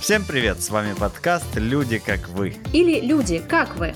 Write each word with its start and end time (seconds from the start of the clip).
Всем 0.00 0.24
привет, 0.24 0.62
с 0.62 0.70
вами 0.70 0.94
подкаст 0.94 1.56
«Люди 1.56 1.98
как 1.98 2.26
вы». 2.30 2.56
Или 2.72 3.00
«Люди 3.00 3.38
как 3.38 3.76
вы». 3.76 3.94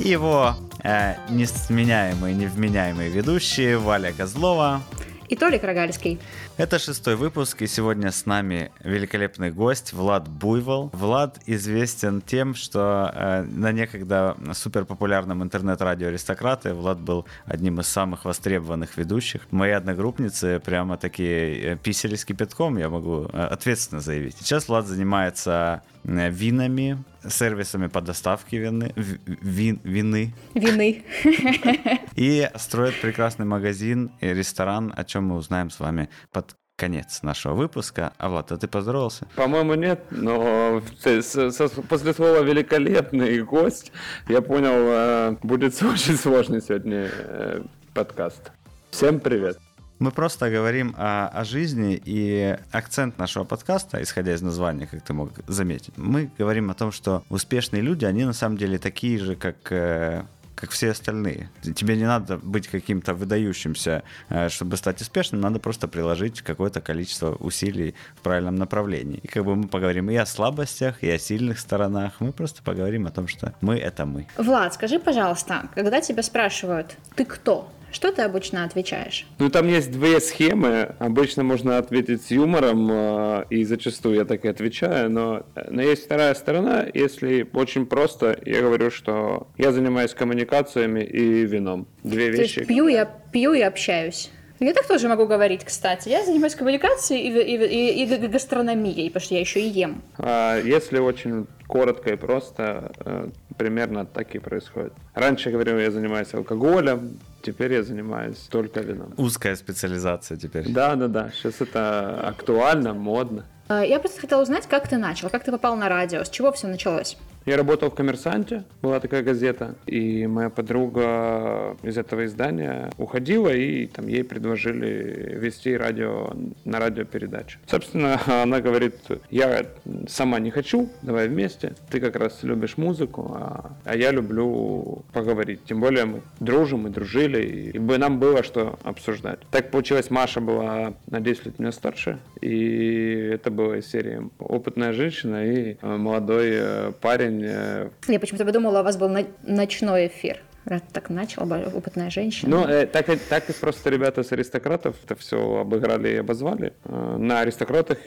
И 0.00 0.08
его 0.08 0.56
э, 0.82 1.14
несменяемые, 1.30 2.34
невменяемые 2.34 3.08
ведущие 3.08 3.78
Валя 3.78 4.12
Козлова 4.12 4.82
и 5.28 5.36
Толик 5.36 5.62
Рогальский. 5.62 6.18
Это 6.56 6.78
шестой 6.78 7.16
выпуск, 7.16 7.62
и 7.62 7.66
сегодня 7.66 8.12
с 8.12 8.26
нами 8.26 8.70
великолепный 8.84 9.50
гость 9.50 9.92
Влад 9.92 10.28
Буйвол. 10.28 10.88
Влад 10.92 11.40
известен 11.46 12.20
тем, 12.20 12.54
что 12.54 13.10
э, 13.12 13.42
на 13.42 13.72
некогда 13.72 14.36
суперпопулярном 14.52 15.42
интернет-радио 15.42 16.08
«Аристократы» 16.08 16.72
Влад 16.72 17.00
был 17.00 17.26
одним 17.44 17.80
из 17.80 17.88
самых 17.88 18.24
востребованных 18.24 18.96
ведущих. 18.96 19.48
Мои 19.50 19.72
одногруппницы 19.72 20.60
прямо 20.64 20.96
такие 20.96 21.72
э, 21.72 21.76
писали 21.76 22.14
кипятком, 22.14 22.78
я 22.78 22.88
могу 22.88 23.28
э, 23.32 23.46
ответственно 23.46 24.00
заявить. 24.00 24.36
Сейчас 24.38 24.68
Влад 24.68 24.86
занимается 24.86 25.82
винами, 26.04 27.02
сервисами 27.28 27.86
по 27.88 28.00
доставке 28.00 28.58
вины, 28.58 28.92
вин, 28.96 29.80
вины. 29.84 30.34
Вины. 30.54 31.04
И 32.16 32.48
строит 32.56 33.00
прекрасный 33.00 33.46
магазин 33.46 34.12
и 34.20 34.28
ресторан, 34.28 34.92
о 34.94 35.04
чем 35.04 35.24
мы 35.24 35.36
узнаем 35.36 35.70
с 35.70 35.80
вами 35.80 36.08
под 36.30 36.56
конец 36.76 37.22
нашего 37.22 37.54
выпуска. 37.54 38.12
А 38.18 38.28
вот, 38.28 38.52
а 38.52 38.56
ты 38.56 38.68
поздоровался? 38.68 39.26
По-моему, 39.36 39.74
нет, 39.74 40.04
но 40.10 40.82
после 41.02 42.14
слова 42.14 42.42
«великолепный 42.42 43.42
гость» 43.42 43.92
я 44.28 44.42
понял, 44.42 44.72
э, 44.72 45.36
будет 45.42 45.80
очень 45.82 46.16
сложный 46.16 46.60
сегодня 46.60 47.10
э, 47.10 47.62
подкаст. 47.94 48.52
Всем 48.90 49.20
привет! 49.20 49.58
Мы 50.04 50.10
просто 50.10 50.50
говорим 50.50 50.94
о, 50.98 51.28
о 51.28 51.44
жизни, 51.44 51.98
и 52.04 52.58
акцент 52.72 53.16
нашего 53.16 53.44
подкаста, 53.44 54.02
исходя 54.02 54.34
из 54.34 54.42
названия, 54.42 54.86
как 54.86 55.00
ты 55.00 55.14
мог 55.14 55.30
заметить, 55.46 55.96
мы 55.96 56.30
говорим 56.36 56.70
о 56.70 56.74
том, 56.74 56.92
что 56.92 57.24
успешные 57.30 57.80
люди, 57.80 58.04
они 58.04 58.26
на 58.26 58.34
самом 58.34 58.58
деле 58.58 58.76
такие 58.76 59.18
же, 59.18 59.34
как 59.34 59.56
э, 59.72 60.24
как 60.56 60.72
все 60.72 60.90
остальные. 60.90 61.48
Тебе 61.74 61.96
не 61.96 62.04
надо 62.04 62.36
быть 62.36 62.68
каким-то 62.68 63.14
выдающимся, 63.14 64.02
э, 64.28 64.50
чтобы 64.50 64.76
стать 64.76 65.00
успешным, 65.00 65.40
надо 65.40 65.58
просто 65.58 65.88
приложить 65.88 66.42
какое-то 66.42 66.82
количество 66.82 67.34
усилий 67.36 67.94
в 68.14 68.20
правильном 68.20 68.56
направлении. 68.56 69.20
И 69.22 69.26
как 69.26 69.46
бы 69.46 69.56
мы 69.56 69.68
поговорим 69.68 70.10
и 70.10 70.16
о 70.16 70.26
слабостях, 70.26 71.02
и 71.02 71.08
о 71.08 71.18
сильных 71.18 71.58
сторонах. 71.58 72.20
Мы 72.20 72.32
просто 72.32 72.62
поговорим 72.62 73.06
о 73.06 73.10
том, 73.10 73.26
что 73.26 73.54
мы— 73.62 73.78
это 73.78 74.04
мы. 74.04 74.26
Влад, 74.36 74.74
скажи, 74.74 74.98
пожалуйста, 74.98 75.70
когда 75.74 76.02
тебя 76.02 76.22
спрашивают, 76.22 76.94
ты 77.14 77.24
кто? 77.24 77.70
Что 77.94 78.10
ты 78.10 78.22
обычно 78.22 78.64
отвечаешь? 78.64 79.24
Ну, 79.38 79.48
там 79.50 79.68
есть 79.68 79.92
две 79.92 80.18
схемы. 80.18 80.96
Обычно 80.98 81.44
можно 81.44 81.78
ответить 81.78 82.22
с 82.24 82.32
юмором, 82.32 82.90
э, 82.90 83.44
и 83.50 83.62
зачастую 83.62 84.16
я 84.16 84.24
так 84.24 84.44
и 84.44 84.48
отвечаю, 84.48 85.08
но, 85.10 85.46
но 85.70 85.80
есть 85.80 86.06
вторая 86.06 86.34
сторона. 86.34 86.86
Если 86.92 87.48
очень 87.52 87.86
просто, 87.86 88.36
я 88.44 88.62
говорю, 88.62 88.90
что 88.90 89.46
я 89.56 89.70
занимаюсь 89.70 90.12
коммуникациями 90.12 91.04
и 91.04 91.46
вином. 91.46 91.86
Две 92.02 92.32
То 92.32 92.38
вещи. 92.38 92.58
Есть 92.58 92.68
пью, 92.68 92.88
я 92.88 93.04
пью 93.04 93.52
и 93.52 93.60
общаюсь. 93.60 94.32
Я 94.58 94.72
так 94.72 94.88
тоже 94.88 95.08
могу 95.08 95.26
говорить, 95.26 95.64
кстати. 95.64 96.08
Я 96.08 96.24
занимаюсь 96.24 96.56
коммуникацией 96.56 97.28
и, 97.28 97.56
и, 97.56 98.04
и, 98.04 98.24
и 98.24 98.26
гастрономией, 98.26 99.08
потому 99.08 99.24
что 99.24 99.34
я 99.34 99.40
еще 99.40 99.60
и 99.60 99.68
ем. 99.68 100.02
А 100.18 100.58
если 100.58 100.98
очень 100.98 101.46
коротко 101.66 102.12
и 102.12 102.16
просто, 102.16 102.92
э, 103.04 103.28
примерно 103.56 104.04
так 104.06 104.34
и 104.34 104.38
происходит. 104.38 104.92
Раньше, 105.14 105.48
я 105.48 105.52
говорил, 105.52 105.78
я 105.78 105.90
занимаюсь 105.90 106.32
алкоголем, 106.34 107.18
теперь 107.42 107.72
я 107.72 107.82
занимаюсь 107.82 108.38
только 108.50 108.80
вином. 108.80 109.14
Узкая 109.16 109.56
специализация 109.56 110.36
теперь. 110.36 110.68
Да, 110.68 110.94
да, 110.96 111.08
да. 111.08 111.30
Сейчас 111.30 111.60
это 111.60 112.28
актуально, 112.28 112.94
модно. 112.94 113.44
А, 113.68 113.82
я 113.82 113.98
просто 113.98 114.20
хотела 114.20 114.42
узнать, 114.42 114.66
как 114.66 114.88
ты 114.88 114.98
начал, 114.98 115.30
как 115.30 115.44
ты 115.44 115.52
попал 115.52 115.76
на 115.76 115.88
радио, 115.88 116.24
с 116.24 116.30
чего 116.30 116.52
все 116.52 116.66
началось? 116.66 117.16
Я 117.46 117.58
работал 117.58 117.90
в 117.90 117.94
«Коммерсанте», 117.94 118.64
была 118.80 119.00
такая 119.00 119.22
газета, 119.22 119.74
и 119.84 120.26
моя 120.26 120.48
подруга 120.48 121.76
из 121.82 121.98
этого 121.98 122.24
издания 122.24 122.90
уходила, 122.96 123.50
и 123.50 123.86
там 123.86 124.06
ей 124.06 124.24
предложили 124.24 125.36
вести 125.38 125.76
радио 125.76 126.32
на 126.64 126.80
радиопередачу. 126.80 127.58
Собственно, 127.66 128.18
она 128.42 128.60
говорит, 128.60 128.94
я 129.30 129.66
сама 130.08 130.38
не 130.40 130.50
хочу, 130.50 130.88
давай 131.02 131.28
вместе, 131.28 131.74
ты 131.90 132.00
как 132.00 132.16
раз 132.16 132.42
любишь 132.42 132.78
музыку, 132.78 133.32
а, 133.34 133.72
а 133.84 133.94
я 133.94 134.10
люблю 134.10 135.04
поговорить. 135.12 135.60
Тем 135.66 135.80
более 135.80 136.06
мы 136.06 136.22
дружим, 136.40 136.80
мы 136.80 136.90
дружили, 136.90 137.42
и 137.74 137.78
бы 137.78 137.98
нам 137.98 138.18
было 138.20 138.42
что 138.42 138.78
обсуждать. 138.84 139.40
Так 139.50 139.70
получилось, 139.70 140.08
Маша 140.08 140.40
была 140.40 140.94
на 141.08 141.20
10 141.20 141.46
лет 141.46 141.58
меня 141.58 141.72
старше, 141.72 142.20
и 142.40 143.32
это 143.34 143.50
была 143.50 143.78
из 143.78 143.86
серии 143.86 144.30
«Опытная 144.38 144.94
женщина» 144.94 145.44
и 145.44 145.76
молодой 145.82 146.50
э, 146.52 146.92
парень, 147.00 147.33
Я 147.40 148.20
почему-то 148.20 148.44
подумала, 148.44 148.80
у 148.80 148.84
вас 148.84 148.96
был 148.96 149.10
ночной 149.42 150.08
эфир. 150.08 150.40
Раз 150.64 150.80
так 150.92 151.10
начал, 151.10 151.42
опытная 151.42 152.08
женщина. 152.08 152.56
Ну, 152.56 152.66
э, 152.66 152.86
так, 152.86 153.06
так 153.28 153.50
и 153.50 153.52
просто 153.52 153.90
ребята 153.90 154.22
с 154.22 154.32
аристократов 154.32 154.96
это 155.04 155.14
все 155.14 155.58
обыграли 155.58 156.08
и 156.08 156.16
обозвали. 156.16 156.72
Э, 156.84 157.16
на 157.18 157.40
аристократах 157.40 157.98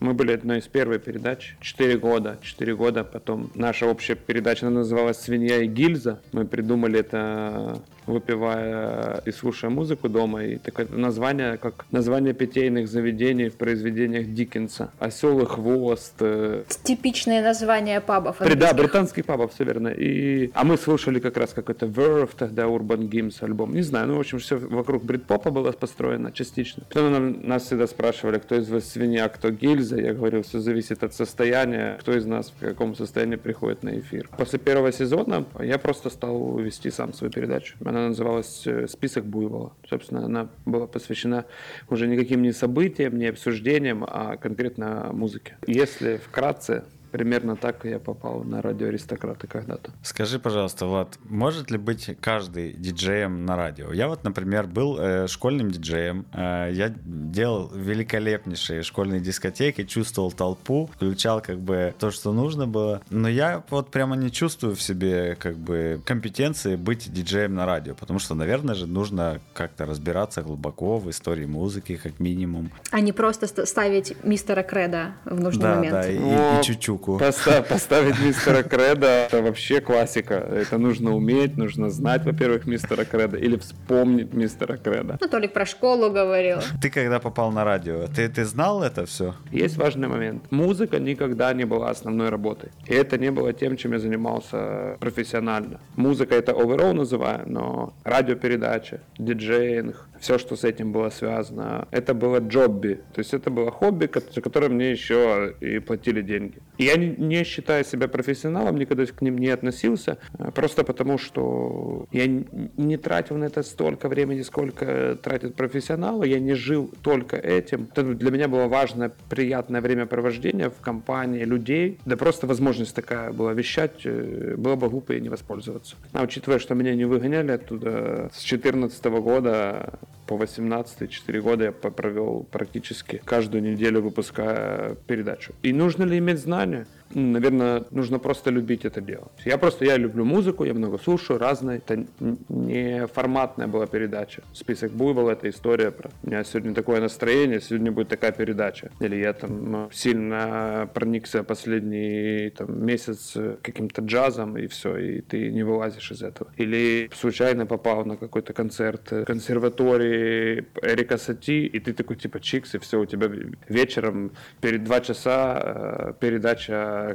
мы 0.00 0.12
были 0.12 0.32
одной 0.32 0.58
из 0.58 0.66
первых 0.66 1.04
передач. 1.04 1.54
Четыре 1.60 1.96
года. 1.98 2.38
Четыре 2.42 2.74
года. 2.74 3.04
Потом 3.04 3.52
наша 3.54 3.86
общая 3.86 4.16
передача 4.16 4.68
называлась 4.68 5.18
«Свинья 5.18 5.58
и 5.58 5.66
гильза». 5.66 6.20
Мы 6.32 6.44
придумали 6.44 6.98
это 6.98 7.80
выпивая 8.06 9.22
и 9.24 9.32
слушая 9.32 9.70
музыку 9.70 10.08
дома. 10.08 10.44
И 10.44 10.56
такое 10.56 10.86
название, 10.90 11.56
как 11.56 11.86
название 11.90 12.34
питейных 12.34 12.88
заведений 12.88 13.48
в 13.48 13.56
произведениях 13.56 14.32
Диккенса. 14.32 14.90
Осел 14.98 15.40
и 15.40 15.46
хвост. 15.46 16.14
Э... 16.20 16.64
Типичное 16.84 17.42
название 17.42 18.00
пабов. 18.00 18.38
Да, 18.38 18.72
британских 18.74 19.24
пабов, 19.24 19.52
все 19.54 19.64
верно. 19.64 19.88
И... 19.88 20.50
А 20.54 20.64
мы 20.64 20.76
слушали 20.76 21.20
как 21.20 21.36
раз 21.36 21.52
какой-то 21.52 21.86
Verve, 21.86 22.30
тогда 22.36 22.64
Urban 22.64 23.08
Games 23.08 23.36
альбом. 23.40 23.74
Не 23.74 23.82
знаю, 23.82 24.08
ну, 24.08 24.16
в 24.16 24.20
общем, 24.20 24.38
все 24.38 24.56
вокруг 24.56 25.04
брит-попа 25.04 25.50
было 25.50 25.72
построено 25.72 26.32
частично. 26.32 26.84
Потом 26.88 27.46
нас 27.46 27.64
всегда 27.64 27.86
спрашивали, 27.86 28.38
кто 28.38 28.56
из 28.56 28.68
вас 28.68 28.88
свинья, 28.88 29.28
кто 29.28 29.50
гильза. 29.50 29.96
Я 30.00 30.14
говорил, 30.14 30.42
все 30.42 30.60
зависит 30.60 31.02
от 31.02 31.14
состояния, 31.14 31.96
кто 32.00 32.16
из 32.16 32.26
нас 32.26 32.52
в 32.56 32.60
каком 32.60 32.94
состоянии 32.94 33.36
приходит 33.36 33.82
на 33.82 33.98
эфир. 33.98 34.28
После 34.36 34.58
первого 34.58 34.92
сезона 34.92 35.44
я 35.60 35.78
просто 35.78 36.10
стал 36.10 36.58
вести 36.58 36.90
сам 36.90 37.12
свою 37.12 37.32
передачу. 37.32 37.74
Она 37.92 38.08
называлась 38.08 38.66
э, 38.66 38.88
«Список 38.88 39.26
Буйвола». 39.26 39.74
Собственно, 39.86 40.24
она 40.24 40.48
была 40.64 40.86
посвящена 40.86 41.44
уже 41.90 42.06
никаким 42.06 42.40
не 42.40 42.52
событиям, 42.52 43.18
не 43.18 43.26
обсуждениям, 43.26 44.02
а 44.08 44.38
конкретно 44.38 45.10
музыке. 45.12 45.58
Если 45.66 46.16
вкратце, 46.16 46.84
примерно 47.12 47.56
так 47.56 47.84
я 47.84 47.98
попал 47.98 48.42
на 48.42 48.62
радио 48.62 48.88
Аристократы 48.88 49.46
когда-то. 49.46 49.92
Скажи, 50.02 50.38
пожалуйста, 50.38 50.86
Влад, 50.86 51.18
может 51.24 51.70
ли 51.70 51.76
быть 51.76 52.10
каждый 52.20 52.72
диджеем 52.72 53.44
на 53.44 53.54
радио? 53.54 53.92
Я 53.92 54.08
вот, 54.08 54.24
например, 54.24 54.66
был 54.66 54.98
э, 54.98 55.26
школьным 55.28 55.70
диджеем. 55.70 56.24
Э, 56.32 56.70
я 56.72 56.88
делал 57.04 57.70
великолепнейшие 57.74 58.82
школьные 58.82 59.20
дискотеки, 59.20 59.84
чувствовал 59.84 60.32
толпу, 60.32 60.90
включал 60.94 61.42
как 61.42 61.60
бы 61.60 61.94
то, 61.98 62.10
что 62.10 62.32
нужно 62.32 62.66
было. 62.66 63.02
Но 63.10 63.28
я 63.28 63.62
вот 63.68 63.90
прямо 63.90 64.16
не 64.16 64.30
чувствую 64.30 64.74
в 64.74 64.82
себе 64.82 65.36
как 65.38 65.56
бы 65.56 66.00
компетенции 66.06 66.76
быть 66.76 67.12
диджеем 67.12 67.54
на 67.54 67.66
радио, 67.66 67.94
потому 67.94 68.18
что, 68.18 68.34
наверное 68.34 68.74
же, 68.74 68.86
нужно 68.86 69.40
как-то 69.52 69.84
разбираться 69.84 70.42
глубоко 70.42 70.98
в 70.98 71.10
истории 71.10 71.44
музыки, 71.44 72.00
как 72.02 72.20
минимум. 72.20 72.70
А 72.90 73.00
не 73.00 73.12
просто 73.12 73.46
ставить 73.66 74.16
мистера 74.24 74.62
Креда 74.62 75.12
в 75.26 75.38
нужный 75.38 75.62
да, 75.62 75.74
момент. 75.74 75.92
Да, 75.92 76.08
и, 76.08 76.60
и 76.60 76.64
чуть-чуть 76.64 77.01
штуку. 77.02 77.18
Постав, 77.18 77.68
поставить 77.68 78.18
мистера 78.20 78.62
Креда— 78.62 79.06
это 79.26 79.42
вообще 79.42 79.80
классика. 79.80 80.34
Это 80.34 80.78
нужно 80.78 81.14
уметь, 81.14 81.56
нужно 81.56 81.90
знать, 81.90 82.24
во-первых, 82.24 82.66
мистера 82.66 83.04
Креда 83.04 83.36
или 83.36 83.56
вспомнить 83.56 84.34
мистера 84.34 84.76
Креда. 84.76 85.18
Ну, 85.20 85.28
Толик 85.28 85.52
про 85.52 85.66
школу 85.66 86.10
говорил. 86.10 86.58
Ты 86.80 86.90
когда 86.90 87.18
попал 87.18 87.52
на 87.52 87.64
радио, 87.64 88.06
ты, 88.06 88.28
ты 88.28 88.44
знал 88.44 88.82
это 88.82 89.04
все? 89.06 89.34
Есть 89.50 89.76
важный 89.76 90.08
момент. 90.08 90.50
Музыка 90.50 90.98
никогда 90.98 91.52
не 91.52 91.64
была 91.64 91.90
основной 91.90 92.30
работой. 92.30 92.70
И 92.86 92.94
это 92.94 93.18
не 93.18 93.30
было 93.30 93.52
тем, 93.52 93.76
чем 93.76 93.92
я 93.92 93.98
занимался 93.98 94.96
профессионально. 95.00 95.80
Музыка— 95.96 96.34
это 96.36 96.52
overall 96.52 96.92
называю, 96.92 97.42
но 97.46 97.92
радиопередача, 98.04 99.00
диджеинг, 99.18 100.08
все, 100.22 100.38
что 100.38 100.54
с 100.54 100.62
этим 100.62 100.92
было 100.92 101.10
связано, 101.10 101.88
это 101.90 102.14
было 102.14 102.38
джобби. 102.38 103.00
То 103.12 103.18
есть 103.18 103.34
это 103.34 103.50
было 103.50 103.72
хобби, 103.72 104.08
за 104.32 104.40
которое 104.40 104.68
мне 104.68 104.92
еще 104.92 105.54
и 105.60 105.80
платили 105.80 106.22
деньги. 106.22 106.58
И 106.78 106.84
я 106.84 106.96
не 106.96 107.42
считаю 107.42 107.84
себя 107.84 108.06
профессионалом, 108.06 108.76
никогда 108.76 109.04
к 109.04 109.20
ним 109.20 109.36
не 109.36 109.48
относился, 109.48 110.18
э, 110.38 110.52
просто 110.52 110.84
потому 110.84 111.18
что 111.18 112.06
я 112.12 112.26
не 112.26 112.96
тратил 112.96 113.36
на 113.36 113.46
это 113.46 113.64
столько 113.64 114.08
времени, 114.08 114.42
сколько 114.42 115.18
тратят 115.20 115.56
профессионалы, 115.56 116.28
я 116.28 116.38
не 116.38 116.54
жил 116.54 116.94
только 117.02 117.36
этим. 117.36 117.88
Это 117.90 118.14
для 118.14 118.30
меня 118.30 118.46
было 118.46 118.68
важно, 118.68 119.10
приятное 119.28 119.80
времяпровождение 119.80 120.70
в 120.70 120.80
компании 120.80 121.42
людей, 121.42 121.98
да 122.06 122.16
просто 122.16 122.46
возможность 122.46 122.94
такая 122.94 123.32
была 123.32 123.54
вещать, 123.54 124.02
э, 124.04 124.54
было 124.56 124.76
бы 124.76 124.88
глупо 124.88 125.14
и 125.14 125.20
не 125.20 125.30
воспользоваться. 125.30 125.96
А 126.12 126.22
учитывая, 126.22 126.60
что 126.60 126.76
меня 126.76 126.94
не 126.94 127.06
выгоняли 127.06 127.50
оттуда 127.50 128.30
с 128.32 128.44
2014 128.44 129.04
года, 129.20 129.98
по 130.26 130.36
18 130.36 131.10
4 131.10 131.40
года 131.42 131.64
я 131.64 131.72
провел 131.72 132.46
практически 132.50 133.20
каждую 133.24 133.62
неделю 133.62 134.02
выпуская 134.02 134.94
передачу. 135.06 135.52
И 135.62 135.72
нужно 135.72 136.04
ли 136.04 136.18
иметь 136.18 136.38
знания? 136.38 136.86
Наверное, 137.14 137.84
нужно 137.90 138.18
просто 138.18 138.50
любить 138.50 138.84
это 138.84 139.00
делать. 139.00 139.32
Я 139.44 139.58
просто, 139.58 139.84
я 139.84 139.96
люблю 139.96 140.24
музыку, 140.24 140.64
я 140.64 140.74
много 140.74 140.98
слушаю, 140.98 141.38
разные. 141.38 141.78
Это 141.78 142.04
не 142.48 143.06
форматная 143.06 143.66
была 143.66 143.86
передача. 143.86 144.42
Список 144.52 144.92
Буйвол— 144.92 145.28
это 145.30 145.48
история 145.48 145.90
про... 145.90 146.10
У 146.22 146.26
меня 146.28 146.44
сегодня 146.44 146.74
такое 146.74 147.00
настроение, 147.00 147.60
сегодня 147.60 147.92
будет 147.92 148.08
такая 148.08 148.32
передача. 148.32 148.90
Или 149.00 149.16
я 149.16 149.32
там 149.32 149.88
сильно 149.92 150.88
проникся 150.94 151.42
последний 151.42 152.50
там, 152.50 152.84
месяц 152.84 153.36
каким-то 153.62 154.02
джазом, 154.02 154.56
и 154.56 154.66
все, 154.66 154.96
и 154.96 155.20
ты 155.20 155.50
не 155.50 155.62
вылазишь 155.62 156.12
из 156.12 156.22
этого. 156.22 156.50
Или 156.56 157.10
случайно 157.14 157.66
попал 157.66 158.04
на 158.04 158.16
какой-то 158.16 158.52
концерт 158.52 159.12
консерватории 159.26 160.66
Эрика 160.82 161.18
Сати, 161.18 161.66
и 161.66 161.80
ты 161.80 161.92
такой 161.92 162.16
типа 162.16 162.40
чикс, 162.40 162.74
и 162.74 162.78
все, 162.78 163.00
у 163.00 163.06
тебя 163.06 163.30
вечером 163.68 164.32
перед 164.60 164.84
два 164.84 165.00
часа 165.00 165.62
э, 165.64 166.12